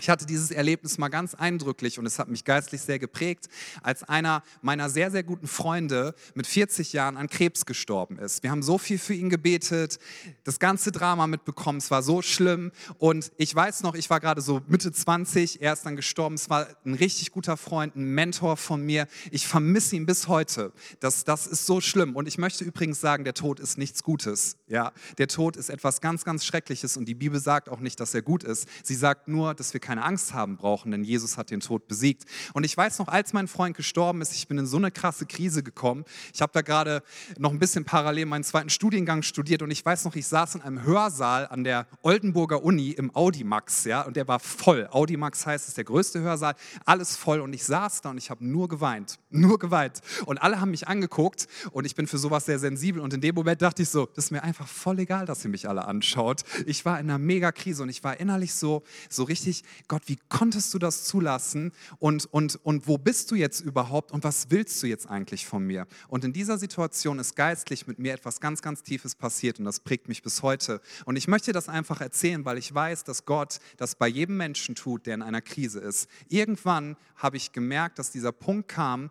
[0.00, 3.48] Ich hatte dieses Erlebnis mal ganz eindrücklich und es hat mich geistlich sehr geprägt,
[3.82, 8.44] als einer meiner sehr, sehr guten Freunde mit 40 Jahren an Krebs gestorben ist.
[8.44, 9.98] Wir haben so viel für ihn gebetet,
[10.44, 14.40] das ganze Drama mitbekommen, es war so schlimm und ich weiß noch, ich war gerade
[14.40, 18.56] so Mitte 20, er ist dann gestorben, es war ein richtig guter Freund, ein Mentor
[18.56, 19.08] von mir.
[19.32, 20.72] Ich vermisse ihn bis heute.
[21.00, 24.57] Das, das ist so schlimm und ich möchte übrigens sagen, der Tod ist nichts Gutes.
[24.68, 28.12] Ja, der Tod ist etwas ganz, ganz Schreckliches und die Bibel sagt auch nicht, dass
[28.12, 28.68] er gut ist.
[28.82, 32.26] Sie sagt nur, dass wir keine Angst haben brauchen, denn Jesus hat den Tod besiegt.
[32.52, 35.24] Und ich weiß noch, als mein Freund gestorben ist, ich bin in so eine krasse
[35.24, 36.04] Krise gekommen.
[36.34, 37.02] Ich habe da gerade
[37.38, 40.60] noch ein bisschen parallel meinen zweiten Studiengang studiert und ich weiß noch, ich saß in
[40.60, 44.86] einem Hörsaal an der Oldenburger Uni im Audimax, ja, und der war voll.
[44.90, 46.54] Audimax heißt, es der größte Hörsaal,
[46.84, 50.02] alles voll und ich saß da und ich habe nur geweint, nur geweint.
[50.26, 53.34] Und alle haben mich angeguckt und ich bin für sowas sehr sensibel und in dem
[53.34, 55.84] Moment dachte ich so, das ist mir einfach einfach voll egal, dass ihr mich alle
[55.84, 56.42] anschaut.
[56.66, 60.18] Ich war in einer mega Krise und ich war innerlich so, so richtig, Gott, wie
[60.28, 61.72] konntest du das zulassen?
[62.00, 65.64] Und, und, und wo bist du jetzt überhaupt und was willst du jetzt eigentlich von
[65.64, 65.86] mir?
[66.08, 69.78] Und in dieser Situation ist geistlich mit mir etwas ganz, ganz Tiefes passiert und das
[69.78, 70.80] prägt mich bis heute.
[71.04, 74.74] Und ich möchte das einfach erzählen, weil ich weiß, dass Gott das bei jedem Menschen
[74.74, 76.08] tut, der in einer Krise ist.
[76.28, 79.10] Irgendwann habe ich gemerkt, dass dieser Punkt kam,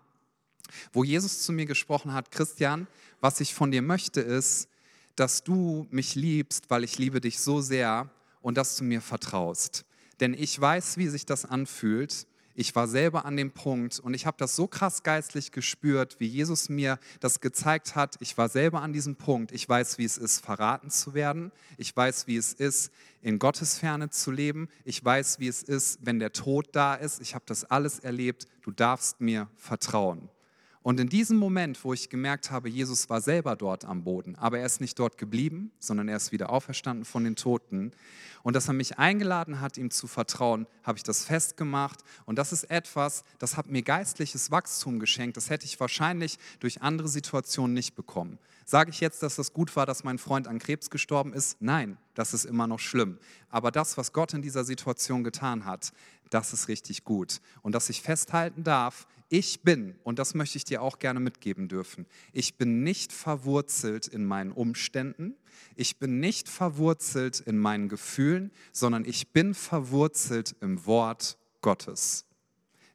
[0.92, 2.88] wo Jesus zu mir gesprochen hat, Christian,
[3.22, 4.68] was ich von dir möchte, ist,
[5.18, 8.10] dass du mich liebst, weil ich liebe dich so sehr
[8.42, 9.84] und dass du mir vertraust.
[10.20, 12.28] Denn ich weiß, wie sich das anfühlt.
[12.60, 16.26] Ich war selber an dem Punkt und ich habe das so krass geistlich gespürt, wie
[16.26, 18.16] Jesus mir das gezeigt hat.
[18.20, 19.52] Ich war selber an diesem Punkt.
[19.52, 21.52] Ich weiß, wie es ist, verraten zu werden.
[21.78, 24.70] Ich weiß, wie es ist, in Gottes Ferne zu leben.
[24.86, 27.22] Ich weiß, wie es ist, wenn der Tod da ist.
[27.22, 28.48] Ich habe das alles erlebt.
[28.64, 30.30] Du darfst mir vertrauen.
[30.88, 34.60] Und in diesem Moment, wo ich gemerkt habe, Jesus war selber dort am Boden, aber
[34.60, 37.92] er ist nicht dort geblieben, sondern er ist wieder auferstanden von den Toten.
[38.42, 42.06] Und dass er mich eingeladen hat, ihm zu vertrauen, habe ich das festgemacht.
[42.26, 45.36] Und das ist etwas, das hat mir geistliches Wachstum geschenkt.
[45.36, 48.40] Das hätte ich wahrscheinlich durch andere Situationen nicht bekommen.
[48.64, 51.58] Sage ich jetzt, dass das gut war, dass mein Freund an Krebs gestorben ist?
[51.60, 53.18] Nein, das ist immer noch schlimm.
[53.50, 55.92] Aber das, was Gott in dieser Situation getan hat,
[56.30, 57.42] das ist richtig gut.
[57.62, 61.68] Und dass ich festhalten darf, ich bin, und das möchte ich dir auch gerne mitgeben
[61.68, 65.36] dürfen, ich bin nicht verwurzelt in meinen Umständen,
[65.76, 72.27] ich bin nicht verwurzelt in meinen Gefühlen, sondern ich bin verwurzelt im Wort Gottes.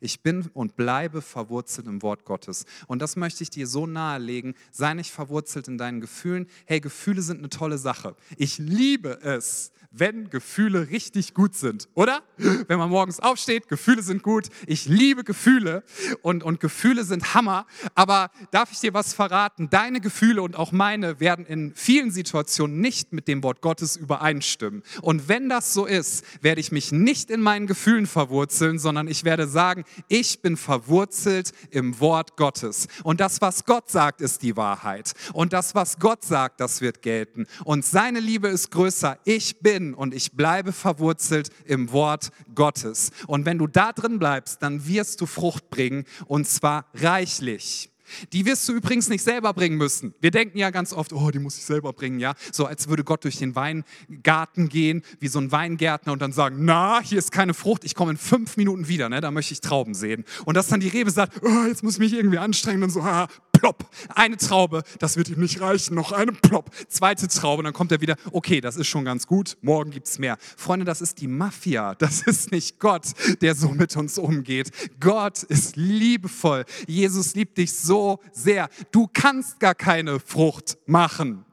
[0.03, 2.67] Ich bin und bleibe verwurzelt im Wort Gottes.
[2.89, 4.55] Und das möchte ich dir so nahelegen.
[4.73, 6.49] Sei nicht verwurzelt in deinen Gefühlen.
[6.67, 8.17] Hey, Gefühle sind eine tolle Sache.
[8.37, 12.23] Ich liebe es, wenn Gefühle richtig gut sind, oder?
[12.37, 14.49] Wenn man morgens aufsteht, Gefühle sind gut.
[14.67, 15.85] Ich liebe Gefühle
[16.23, 17.67] und, und Gefühle sind Hammer.
[17.95, 19.69] Aber darf ich dir was verraten?
[19.71, 24.83] Deine Gefühle und auch meine werden in vielen Situationen nicht mit dem Wort Gottes übereinstimmen.
[25.03, 29.25] Und wenn das so ist, werde ich mich nicht in meinen Gefühlen verwurzeln, sondern ich
[29.25, 32.89] werde sagen, ich bin verwurzelt im Wort Gottes.
[33.05, 35.13] Und das, was Gott sagt, ist die Wahrheit.
[35.33, 37.47] Und das, was Gott sagt, das wird gelten.
[37.65, 39.19] Und seine Liebe ist größer.
[39.25, 43.11] Ich bin und ich bleibe verwurzelt im Wort Gottes.
[43.27, 47.92] Und wenn du da drin bleibst, dann wirst du Frucht bringen und zwar reichlich.
[48.33, 50.15] Die wirst du übrigens nicht selber bringen müssen.
[50.21, 52.35] Wir denken ja ganz oft, oh, die muss ich selber bringen, ja.
[52.53, 56.65] So als würde Gott durch den Weingarten gehen, wie so ein Weingärtner und dann sagen,
[56.65, 59.61] na, hier ist keine Frucht, ich komme in fünf Minuten wieder, ne, da möchte ich
[59.61, 60.25] Trauben sehen.
[60.45, 63.01] Und dass dann die Rebe sagt, oh, jetzt muss ich mich irgendwie anstrengen und so,
[63.01, 63.29] ah,
[63.63, 67.93] plopp, eine Traube, das wird ihm nicht reichen, noch eine plopp, zweite Traube, dann kommt
[67.93, 70.37] er wieder, okay, das ist schon ganz gut, morgen gibt es mehr.
[70.57, 73.05] Freunde, das ist die Mafia, das ist nicht Gott,
[73.41, 74.73] der so mit uns umgeht.
[74.99, 78.69] Gott ist liebevoll, Jesus liebt dich so sehr.
[78.91, 81.45] Du kannst gar keine Frucht machen.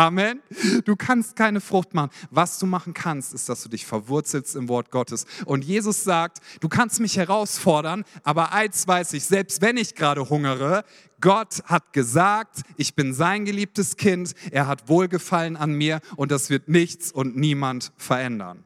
[0.00, 0.40] Amen.
[0.86, 2.10] Du kannst keine Frucht machen.
[2.30, 5.26] Was du machen kannst, ist, dass du dich verwurzelst im Wort Gottes.
[5.44, 10.30] Und Jesus sagt, du kannst mich herausfordern, aber eins weiß ich, selbst wenn ich gerade
[10.30, 10.84] hungere,
[11.20, 16.48] Gott hat gesagt, ich bin sein geliebtes Kind, er hat Wohlgefallen an mir und das
[16.48, 18.64] wird nichts und niemand verändern.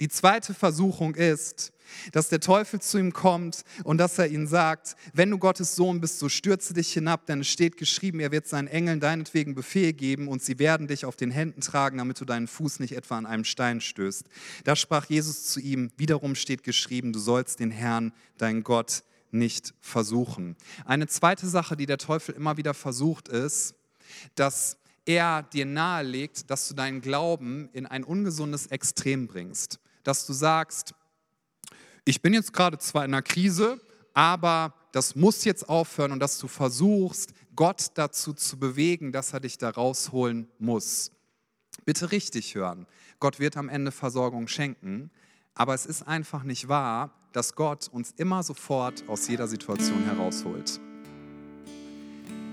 [0.00, 1.72] Die zweite Versuchung ist,
[2.12, 6.00] dass der Teufel zu ihm kommt und dass er ihn sagt, wenn du Gottes Sohn
[6.00, 9.92] bist, so stürze dich hinab, denn es steht geschrieben, er wird seinen Engeln deinetwegen Befehl
[9.92, 13.18] geben und sie werden dich auf den Händen tragen, damit du deinen Fuß nicht etwa
[13.18, 14.26] an einem Stein stößt.
[14.64, 19.74] Da sprach Jesus zu ihm, wiederum steht geschrieben, du sollst den Herrn, dein Gott, nicht
[19.80, 20.56] versuchen.
[20.84, 23.74] Eine zweite Sache, die der Teufel immer wieder versucht, ist,
[24.34, 29.78] dass er dir nahelegt, dass du deinen Glauben in ein ungesundes Extrem bringst.
[30.04, 30.94] Dass du sagst,
[32.10, 33.80] ich bin jetzt gerade zwar in einer Krise,
[34.14, 39.38] aber das muss jetzt aufhören und dass du versuchst, Gott dazu zu bewegen, dass er
[39.38, 41.12] dich da rausholen muss.
[41.84, 42.86] Bitte richtig hören.
[43.20, 45.12] Gott wird am Ende Versorgung schenken,
[45.54, 50.80] aber es ist einfach nicht wahr, dass Gott uns immer sofort aus jeder Situation herausholt.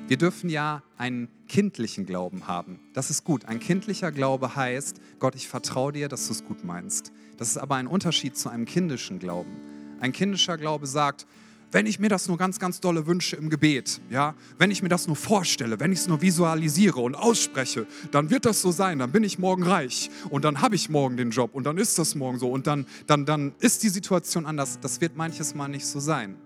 [0.08, 2.80] Wir dürfen ja einen kindlichen Glauben haben.
[2.94, 3.44] Das ist gut.
[3.44, 7.12] Ein kindlicher Glaube heißt, Gott, ich vertraue dir, dass du es gut meinst.
[7.36, 9.52] Das ist aber ein Unterschied zu einem kindischen Glauben.
[10.00, 11.28] Ein kindischer Glaube sagt,
[11.74, 14.88] wenn ich mir das nur ganz, ganz dolle wünsche im Gebet, ja, wenn ich mir
[14.88, 19.00] das nur vorstelle, wenn ich es nur visualisiere und ausspreche, dann wird das so sein,
[19.00, 22.00] dann bin ich morgen reich und dann habe ich morgen den Job und dann ist
[22.00, 24.80] das morgen so und dann, dann, dann ist die Situation anders.
[24.80, 26.38] Das wird manches Mal nicht so sein.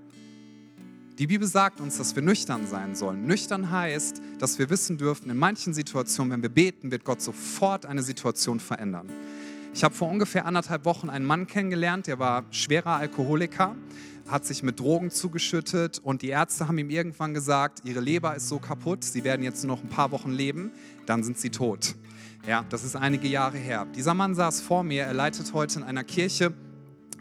[1.20, 3.26] Die Bibel sagt uns, dass wir nüchtern sein sollen.
[3.26, 7.86] Nüchtern heißt, dass wir wissen dürfen, in manchen Situationen, wenn wir beten, wird Gott sofort
[7.86, 9.10] eine Situation verändern.
[9.74, 13.76] Ich habe vor ungefähr anderthalb Wochen einen Mann kennengelernt, der war schwerer Alkoholiker,
[14.28, 18.48] hat sich mit Drogen zugeschüttet und die Ärzte haben ihm irgendwann gesagt, ihre Leber ist
[18.48, 20.72] so kaputt, sie werden jetzt nur noch ein paar Wochen leben,
[21.06, 21.96] dann sind sie tot.
[22.48, 23.86] Ja, das ist einige Jahre her.
[23.96, 26.54] Dieser Mann saß vor mir, er leitet heute in einer Kirche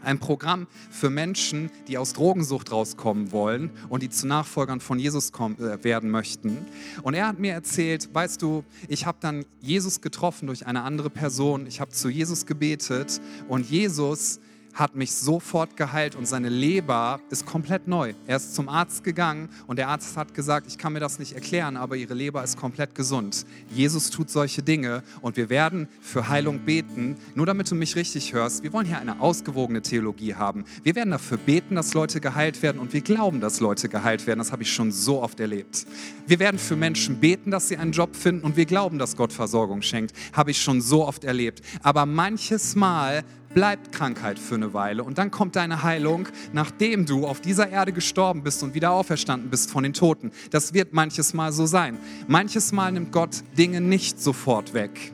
[0.03, 5.31] ein Programm für Menschen, die aus Drogensucht rauskommen wollen und die zu Nachfolgern von Jesus
[5.31, 6.65] kommen, äh, werden möchten.
[7.03, 11.09] Und er hat mir erzählt, weißt du, ich habe dann Jesus getroffen durch eine andere
[11.09, 14.39] Person, ich habe zu Jesus gebetet und Jesus
[14.73, 18.13] hat mich sofort geheilt und seine Leber ist komplett neu.
[18.27, 21.33] Er ist zum Arzt gegangen und der Arzt hat gesagt, ich kann mir das nicht
[21.33, 23.45] erklären, aber ihre Leber ist komplett gesund.
[23.69, 27.17] Jesus tut solche Dinge und wir werden für Heilung beten.
[27.35, 30.65] Nur damit du mich richtig hörst, wir wollen hier eine ausgewogene Theologie haben.
[30.83, 34.39] Wir werden dafür beten, dass Leute geheilt werden und wir glauben, dass Leute geheilt werden.
[34.39, 35.85] Das habe ich schon so oft erlebt.
[36.27, 39.33] Wir werden für Menschen beten, dass sie einen Job finden und wir glauben, dass Gott
[39.33, 40.13] Versorgung schenkt.
[40.33, 41.61] Habe ich schon so oft erlebt.
[41.83, 47.27] Aber manches Mal bleibt Krankheit für eine Weile und dann kommt deine Heilung, nachdem du
[47.27, 50.31] auf dieser Erde gestorben bist und wieder auferstanden bist von den Toten.
[50.49, 51.97] Das wird manches Mal so sein.
[52.27, 55.11] Manches Mal nimmt Gott Dinge nicht sofort weg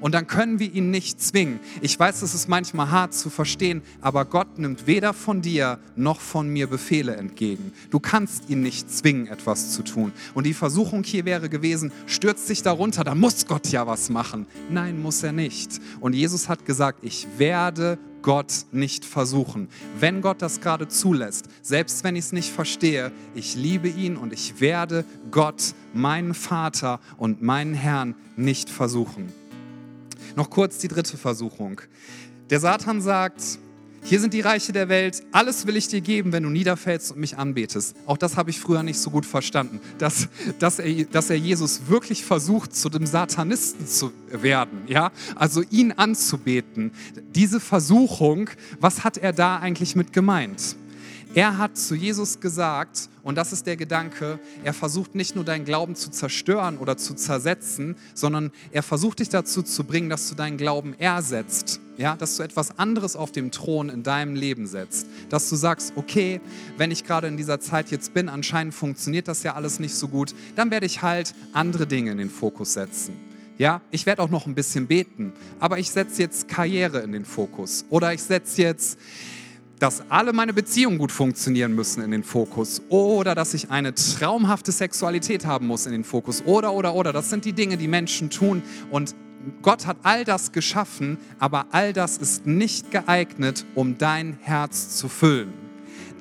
[0.00, 1.60] und dann können wir ihn nicht zwingen.
[1.80, 6.20] Ich weiß, es ist manchmal hart zu verstehen, aber Gott nimmt weder von dir noch
[6.20, 7.72] von mir Befehle entgegen.
[7.90, 10.12] Du kannst ihn nicht zwingen, etwas zu tun.
[10.34, 14.46] Und die Versuchung hier wäre gewesen, stürzt dich darunter, da muss Gott ja was machen.
[14.70, 15.80] Nein, muss er nicht.
[16.00, 19.68] Und Jesus hat gesagt, ich werde Gott nicht versuchen.
[19.98, 24.32] Wenn Gott das gerade zulässt, selbst wenn ich es nicht verstehe, ich liebe ihn und
[24.32, 29.32] ich werde Gott, meinen Vater und meinen Herrn nicht versuchen.
[30.36, 31.80] Noch kurz die dritte Versuchung.
[32.50, 33.42] Der Satan sagt,
[34.02, 37.20] hier sind die Reiche der Welt, alles will ich dir geben, wenn du niederfällst und
[37.20, 37.94] mich anbetest.
[38.06, 41.82] Auch das habe ich früher nicht so gut verstanden, dass, dass, er, dass er Jesus
[41.88, 45.12] wirklich versucht, zu dem Satanisten zu werden, ja?
[45.36, 46.92] also ihn anzubeten.
[47.34, 48.48] Diese Versuchung,
[48.80, 50.76] was hat er da eigentlich mit gemeint?
[51.32, 55.64] Er hat zu Jesus gesagt, und das ist der Gedanke, er versucht nicht nur deinen
[55.64, 60.34] Glauben zu zerstören oder zu zersetzen, sondern er versucht dich dazu zu bringen, dass du
[60.34, 61.80] deinen Glauben ersetzt.
[61.96, 65.06] Ja, dass du etwas anderes auf dem Thron in deinem Leben setzt.
[65.28, 66.40] Dass du sagst, okay,
[66.78, 70.08] wenn ich gerade in dieser Zeit jetzt bin, anscheinend funktioniert das ja alles nicht so
[70.08, 73.14] gut, dann werde ich halt andere Dinge in den Fokus setzen.
[73.56, 77.26] Ja, ich werde auch noch ein bisschen beten, aber ich setze jetzt Karriere in den
[77.26, 77.84] Fokus.
[77.90, 78.98] Oder ich setze jetzt
[79.80, 84.70] dass alle meine Beziehungen gut funktionieren müssen in den Fokus oder dass ich eine traumhafte
[84.72, 87.12] Sexualität haben muss in den Fokus oder, oder, oder.
[87.12, 89.16] Das sind die Dinge, die Menschen tun und
[89.62, 95.08] Gott hat all das geschaffen, aber all das ist nicht geeignet, um dein Herz zu
[95.08, 95.54] füllen.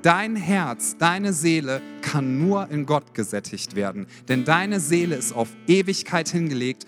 [0.01, 5.49] Dein Herz, deine Seele kann nur in Gott gesättigt werden, denn deine Seele ist auf
[5.67, 6.85] Ewigkeit hingelegt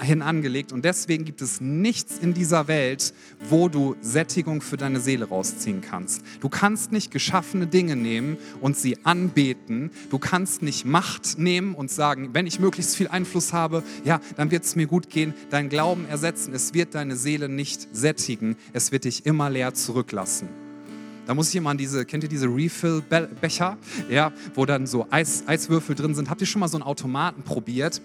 [0.00, 3.12] hin angelegt und deswegen gibt es nichts in dieser Welt,
[3.48, 6.22] wo du Sättigung für deine Seele rausziehen kannst.
[6.40, 9.90] Du kannst nicht geschaffene Dinge nehmen und sie anbeten.
[10.10, 14.50] Du kannst nicht Macht nehmen und sagen, wenn ich möglichst viel Einfluss habe, ja, dann
[14.50, 15.34] wird es mir gut gehen.
[15.50, 16.54] Dein Glauben ersetzen.
[16.54, 18.56] Es wird deine Seele nicht sättigen.
[18.72, 20.48] Es wird dich immer leer zurücklassen.
[21.28, 23.76] Da muss ich immer an diese, kennt ihr diese Refill-Becher,
[24.08, 26.30] ja, wo dann so Eis, Eiswürfel drin sind?
[26.30, 28.00] Habt ihr schon mal so einen Automaten probiert?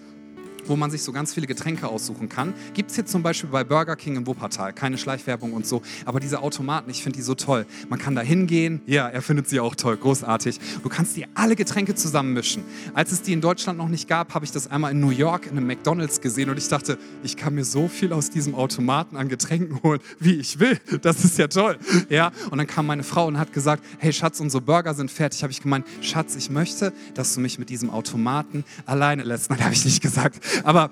[0.68, 2.54] Wo man sich so ganz viele Getränke aussuchen kann.
[2.74, 4.72] Gibt es hier zum Beispiel bei Burger King in Wuppertal.
[4.72, 5.82] Keine Schleichwerbung und so.
[6.04, 7.66] Aber diese Automaten, ich finde die so toll.
[7.88, 8.80] Man kann da hingehen.
[8.86, 9.96] Ja, er findet sie auch toll.
[9.96, 10.60] Großartig.
[10.82, 12.62] Du kannst dir alle Getränke zusammenmischen.
[12.94, 15.46] Als es die in Deutschland noch nicht gab, habe ich das einmal in New York
[15.46, 19.16] in einem McDonalds gesehen und ich dachte, ich kann mir so viel aus diesem Automaten
[19.16, 20.78] an Getränken holen, wie ich will.
[21.02, 21.78] Das ist ja toll.
[22.08, 25.42] Ja, und dann kam meine Frau und hat gesagt, hey Schatz, unsere Burger sind fertig.
[25.42, 29.50] Habe ich gemeint, Schatz, ich möchte, dass du mich mit diesem Automaten alleine lässt.
[29.50, 30.44] Nein, habe ich nicht gesagt.
[30.62, 30.90] Aber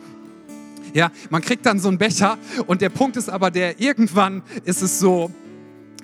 [0.95, 4.83] ja, man kriegt dann so einen Becher und der Punkt ist aber der, irgendwann ist
[4.83, 5.31] es so,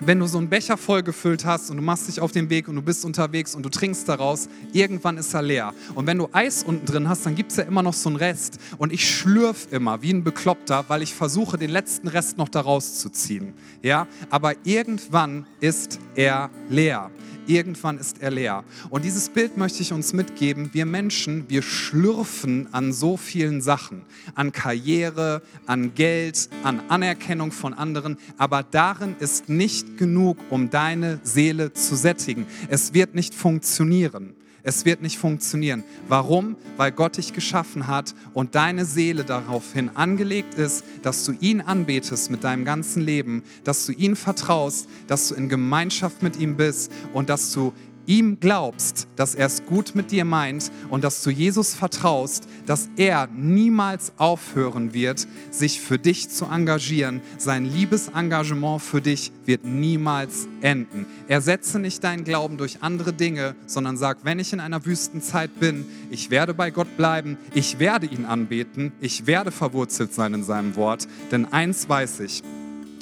[0.00, 2.76] wenn du so einen Becher vollgefüllt hast und du machst dich auf den Weg und
[2.76, 5.74] du bist unterwegs und du trinkst daraus, irgendwann ist er leer.
[5.94, 8.16] Und wenn du Eis unten drin hast, dann gibt es ja immer noch so einen
[8.16, 8.58] Rest.
[8.78, 12.98] Und ich schlürf immer wie ein Bekloppter, weil ich versuche, den letzten Rest noch daraus
[12.98, 13.54] zu ziehen.
[13.82, 17.10] Ja, aber irgendwann ist er leer
[17.48, 18.64] irgendwann ist er leer.
[18.90, 20.70] Und dieses Bild möchte ich uns mitgeben.
[20.72, 24.02] Wir Menschen, wir schlürfen an so vielen Sachen,
[24.34, 31.20] an Karriere, an Geld, an Anerkennung von anderen, aber darin ist nicht genug, um deine
[31.22, 32.46] Seele zu sättigen.
[32.68, 34.34] Es wird nicht funktionieren.
[34.62, 35.84] Es wird nicht funktionieren.
[36.08, 36.56] Warum?
[36.76, 42.30] Weil Gott dich geschaffen hat und deine Seele daraufhin angelegt ist, dass du ihn anbetest
[42.30, 46.92] mit deinem ganzen Leben, dass du ihn vertraust, dass du in Gemeinschaft mit ihm bist
[47.12, 47.72] und dass du
[48.08, 52.88] ihm glaubst, dass er es gut mit dir meint und dass du Jesus vertraust, dass
[52.96, 57.20] er niemals aufhören wird, sich für dich zu engagieren.
[57.36, 61.06] Sein Liebesengagement für dich wird niemals enden.
[61.28, 65.84] Ersetze nicht deinen Glauben durch andere Dinge, sondern sag, wenn ich in einer Wüstenzeit bin,
[66.10, 70.76] ich werde bei Gott bleiben, ich werde ihn anbeten, ich werde verwurzelt sein in seinem
[70.76, 72.42] Wort, denn eins weiß ich,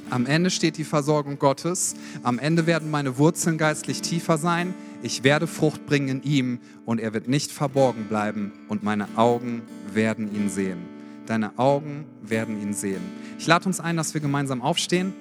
[0.09, 1.97] am Ende steht die Versorgung Gottes.
[2.23, 4.73] Am Ende werden meine Wurzeln geistlich tiefer sein.
[5.07, 9.63] Ich werde Frucht bringen in ihm und er wird nicht verborgen bleiben und meine Augen
[9.95, 10.79] werden ihn sehen.
[11.27, 13.03] Deine Augen werden ihn sehen.
[13.39, 15.13] Ich lade uns ein, dass wir gemeinsam aufstehen.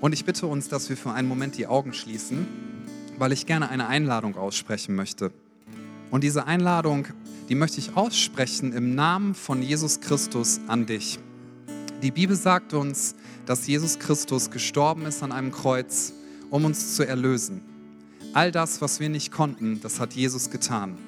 [0.00, 2.46] Und ich bitte uns, dass wir für einen Moment die Augen schließen,
[3.18, 5.32] weil ich gerne eine Einladung aussprechen möchte.
[6.10, 7.08] Und diese Einladung
[7.50, 11.18] die möchte ich aussprechen im Namen von Jesus Christus an dich.
[12.04, 13.14] Die Bibel sagt uns,
[13.46, 16.12] dass Jesus Christus gestorben ist an einem Kreuz,
[16.50, 17.62] um uns zu erlösen.
[18.34, 20.98] All das, was wir nicht konnten, das hat Jesus getan.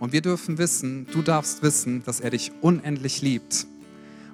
[0.00, 3.66] Und wir dürfen wissen, du darfst wissen, dass er dich unendlich liebt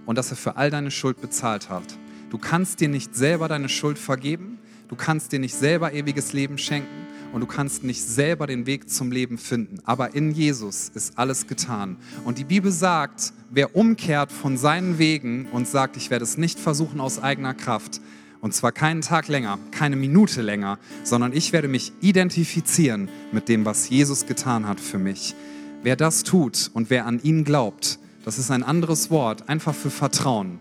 [0.06, 1.98] und dass er für all deine Schuld bezahlt hat.
[2.30, 6.58] Du kannst dir nicht selber deine Schuld vergeben, du kannst dir nicht selber ewiges Leben
[6.58, 7.03] schenken,
[7.35, 9.80] und du kannst nicht selber den Weg zum Leben finden.
[9.85, 11.97] Aber in Jesus ist alles getan.
[12.24, 16.61] Und die Bibel sagt, wer umkehrt von seinen Wegen und sagt, ich werde es nicht
[16.61, 18.01] versuchen aus eigener Kraft,
[18.41, 23.64] und zwar keinen Tag länger, keine Minute länger, sondern ich werde mich identifizieren mit dem,
[23.64, 25.35] was Jesus getan hat für mich.
[25.82, 29.91] Wer das tut und wer an ihn glaubt, das ist ein anderes Wort, einfach für
[29.91, 30.61] Vertrauen.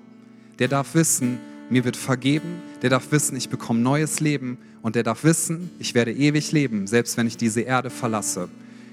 [0.57, 1.37] Der darf wissen,
[1.69, 5.93] mir wird vergeben, der darf wissen, ich bekomme neues Leben und der darf wissen, ich
[5.93, 8.49] werde ewig leben, selbst wenn ich diese Erde verlasse.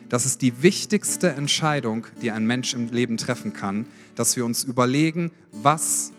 [0.08, 4.64] Das ist die wichtigste Entscheidung, die ein Mensch im Leben treffen kann, dass wir uns
[4.64, 6.12] überlegen, was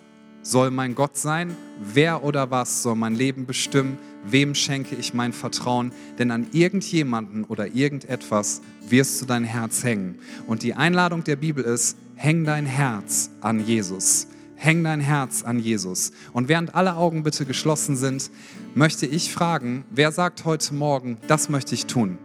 [0.43, 1.55] soll mein Gott sein,
[1.93, 7.43] wer oder was soll mein Leben bestimmen, wem schenke ich mein Vertrauen, denn an irgendjemanden
[7.43, 10.19] oder irgendetwas wirst du dein Herz hängen.
[10.47, 14.27] Und die Einladung der Bibel ist, häng dein Herz an Jesus.
[14.63, 16.11] Häng dein Herz an Jesus.
[16.33, 18.29] Und während alle Augen bitte geschlossen sind,
[18.75, 22.19] möchte ich fragen, wer sagt heute Morgen, das möchte ich tun?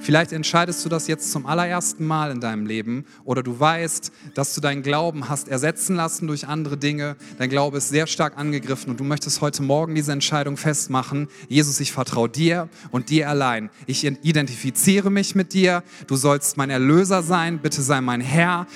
[0.00, 4.54] Vielleicht entscheidest du das jetzt zum allerersten Mal in deinem Leben oder du weißt, dass
[4.54, 7.16] du deinen Glauben hast ersetzen lassen durch andere Dinge.
[7.38, 11.28] Dein Glaube ist sehr stark angegriffen und du möchtest heute Morgen diese Entscheidung festmachen.
[11.48, 13.68] Jesus, ich vertraue dir und dir allein.
[13.86, 15.82] Ich identifiziere mich mit dir.
[16.06, 17.58] Du sollst mein Erlöser sein.
[17.58, 18.66] Bitte sei mein Herr.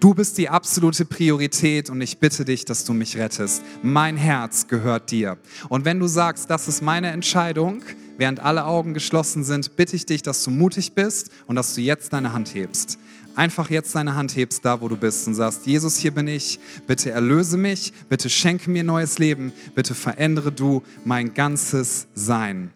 [0.00, 3.62] Du bist die absolute Priorität und ich bitte dich, dass du mich rettest.
[3.82, 5.36] Mein Herz gehört dir.
[5.68, 7.82] Und wenn du sagst, das ist meine Entscheidung,
[8.16, 11.82] während alle Augen geschlossen sind, bitte ich dich, dass du mutig bist und dass du
[11.82, 12.98] jetzt deine Hand hebst.
[13.36, 16.58] Einfach jetzt deine Hand hebst, da wo du bist und sagst, Jesus, hier bin ich,
[16.86, 22.72] bitte erlöse mich, bitte schenke mir neues Leben, bitte verändere du mein ganzes Sein.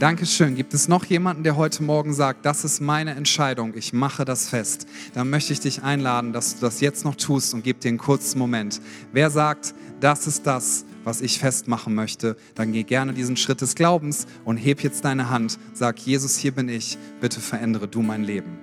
[0.00, 0.56] Dankeschön.
[0.56, 4.48] Gibt es noch jemanden, der heute Morgen sagt, das ist meine Entscheidung, ich mache das
[4.48, 4.88] fest?
[5.14, 7.98] Dann möchte ich dich einladen, dass du das jetzt noch tust und gib dir einen
[7.98, 8.80] kurzen Moment.
[9.12, 13.76] Wer sagt, das ist das, was ich festmachen möchte, dann geh gerne diesen Schritt des
[13.76, 15.60] Glaubens und heb jetzt deine Hand.
[15.74, 18.58] Sag, Jesus, hier bin ich, bitte verändere du mein Leben.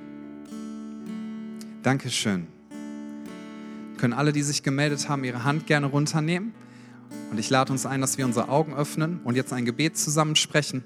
[1.82, 2.46] Dankeschön.
[3.98, 6.54] Können alle, die sich gemeldet haben, ihre Hand gerne runternehmen?
[7.32, 10.36] Und ich lade uns ein, dass wir unsere Augen öffnen und jetzt ein Gebet zusammen
[10.36, 10.84] sprechen.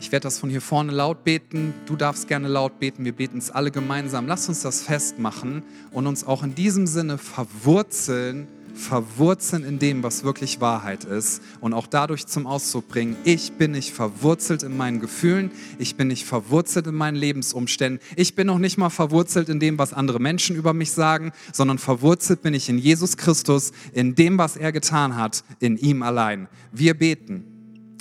[0.00, 1.74] Ich werde das von hier vorne laut beten.
[1.86, 3.04] Du darfst gerne laut beten.
[3.04, 4.28] Wir beten es alle gemeinsam.
[4.28, 10.22] Lass uns das festmachen und uns auch in diesem Sinne verwurzeln, verwurzeln in dem, was
[10.22, 15.00] wirklich Wahrheit ist und auch dadurch zum Ausdruck bringen, ich bin nicht verwurzelt in meinen
[15.00, 19.58] Gefühlen, ich bin nicht verwurzelt in meinen Lebensumständen, ich bin noch nicht mal verwurzelt in
[19.58, 24.14] dem, was andere Menschen über mich sagen, sondern verwurzelt bin ich in Jesus Christus, in
[24.14, 26.46] dem, was er getan hat, in ihm allein.
[26.70, 27.47] Wir beten.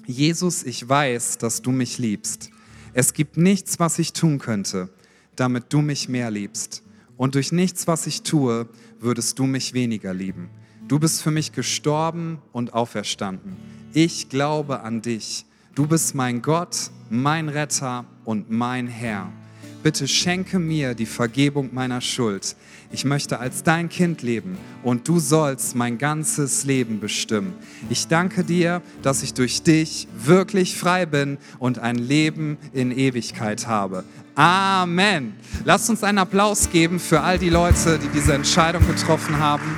[0.08, 2.50] Jesus, ich weiß, dass du mich liebst.
[2.94, 4.90] Es gibt nichts, was ich tun könnte,
[5.36, 6.82] damit du mich mehr liebst.
[7.18, 8.70] Und durch nichts, was ich tue,
[9.02, 10.50] würdest du mich weniger lieben.
[10.88, 13.58] Du bist für mich gestorben und auferstanden.
[13.94, 15.46] Ich glaube an dich.
[15.76, 19.30] Du bist mein Gott, mein Retter und mein Herr.
[19.84, 22.56] Bitte schenke mir die Vergebung meiner Schuld.
[22.92, 27.54] Ich möchte als dein Kind leben und du sollst mein ganzes Leben bestimmen.
[27.90, 33.68] Ich danke dir, dass ich durch dich wirklich frei bin und ein Leben in Ewigkeit
[33.68, 34.04] habe.
[34.36, 35.34] Amen.
[35.64, 39.78] Lasst uns einen Applaus geben für all die Leute, die diese Entscheidung getroffen haben.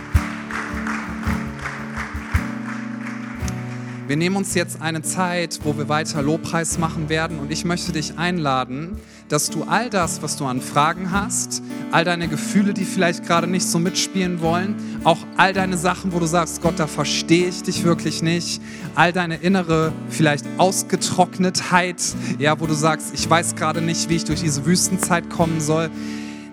[4.09, 7.91] Wir nehmen uns jetzt eine Zeit, wo wir weiter Lobpreis machen werden und ich möchte
[7.91, 8.97] dich einladen,
[9.29, 11.61] dass du all das, was du an Fragen hast,
[11.91, 16.19] all deine Gefühle, die vielleicht gerade nicht so mitspielen wollen, auch all deine Sachen, wo
[16.19, 18.61] du sagst, Gott, da verstehe ich dich wirklich nicht,
[18.95, 22.01] all deine innere vielleicht Ausgetrocknetheit,
[22.39, 25.89] ja, wo du sagst, ich weiß gerade nicht, wie ich durch diese Wüstenzeit kommen soll,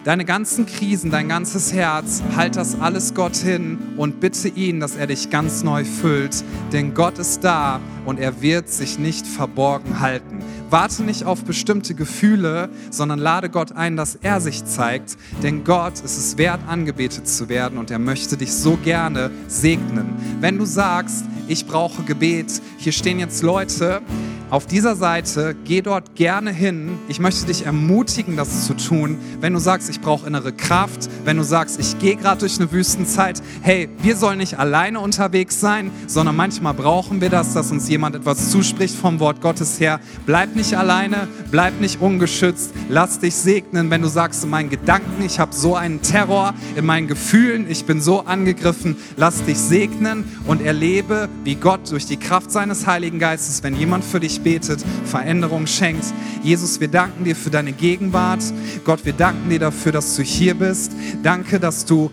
[0.07, 4.95] deine ganzen Krisen, dein ganzes Herz, halt das alles Gott hin und bitte ihn, dass
[4.95, 6.45] er dich ganz neu füllt.
[6.73, 10.39] Denn Gott ist da und er wird sich nicht verborgen halten.
[10.71, 15.17] Warte nicht auf bestimmte Gefühle, sondern lade Gott ein, dass er sich zeigt.
[15.43, 20.15] Denn Gott ist es wert, angebetet zu werden und er möchte dich so gerne segnen.
[20.41, 24.03] Wenn du sagst, ich brauche Gebet, hier stehen jetzt Leute,
[24.49, 26.99] auf dieser Seite, geh dort gerne hin.
[27.09, 29.19] Ich möchte dich ermutigen, das zu tun.
[29.41, 32.71] Wenn du sagst, ich brauche innere Kraft, wenn du sagst, ich gehe gerade durch eine
[32.71, 37.89] Wüstenzeit, hey, wir sollen nicht alleine unterwegs sein, sondern manchmal brauchen wir das, dass uns
[37.89, 40.01] jemand etwas zuspricht vom Wort Gottes her.
[40.27, 45.25] Bleib nicht alleine, bleib nicht ungeschützt, lass dich segnen, wenn du sagst in meinen Gedanken,
[45.25, 50.25] ich habe so einen Terror in meinen Gefühlen, ich bin so angegriffen, lass dich segnen
[50.47, 54.85] und erlebe, wie Gott durch die Kraft seines Heiligen Geistes, wenn jemand für dich betet,
[55.05, 56.05] Veränderung schenkt.
[56.43, 58.43] Jesus, wir danken dir für deine Gegenwart.
[58.85, 60.93] Gott, wir danken dir dafür, dass du hier bist.
[61.23, 62.11] Danke, dass du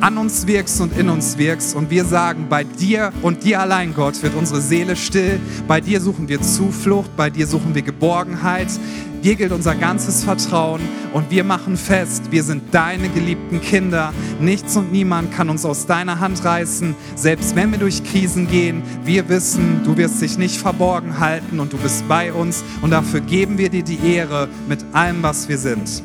[0.00, 1.74] an uns wirkst und in uns wirkst.
[1.74, 5.40] Und wir sagen, bei dir und dir allein, Gott, wird unsere Seele still.
[5.66, 8.68] Bei dir suchen wir Zuflucht, bei dir suchen wir Geborgenheit.
[9.22, 10.80] Dir gilt unser ganzes Vertrauen
[11.12, 14.12] und wir machen fest, wir sind deine geliebten Kinder.
[14.40, 16.94] Nichts und niemand kann uns aus deiner Hand reißen.
[17.16, 21.72] Selbst wenn wir durch Krisen gehen, wir wissen, du wirst dich nicht verborgen halten und
[21.72, 22.62] du bist bei uns.
[22.82, 26.02] Und dafür geben wir dir die Ehre mit allem, was wir sind.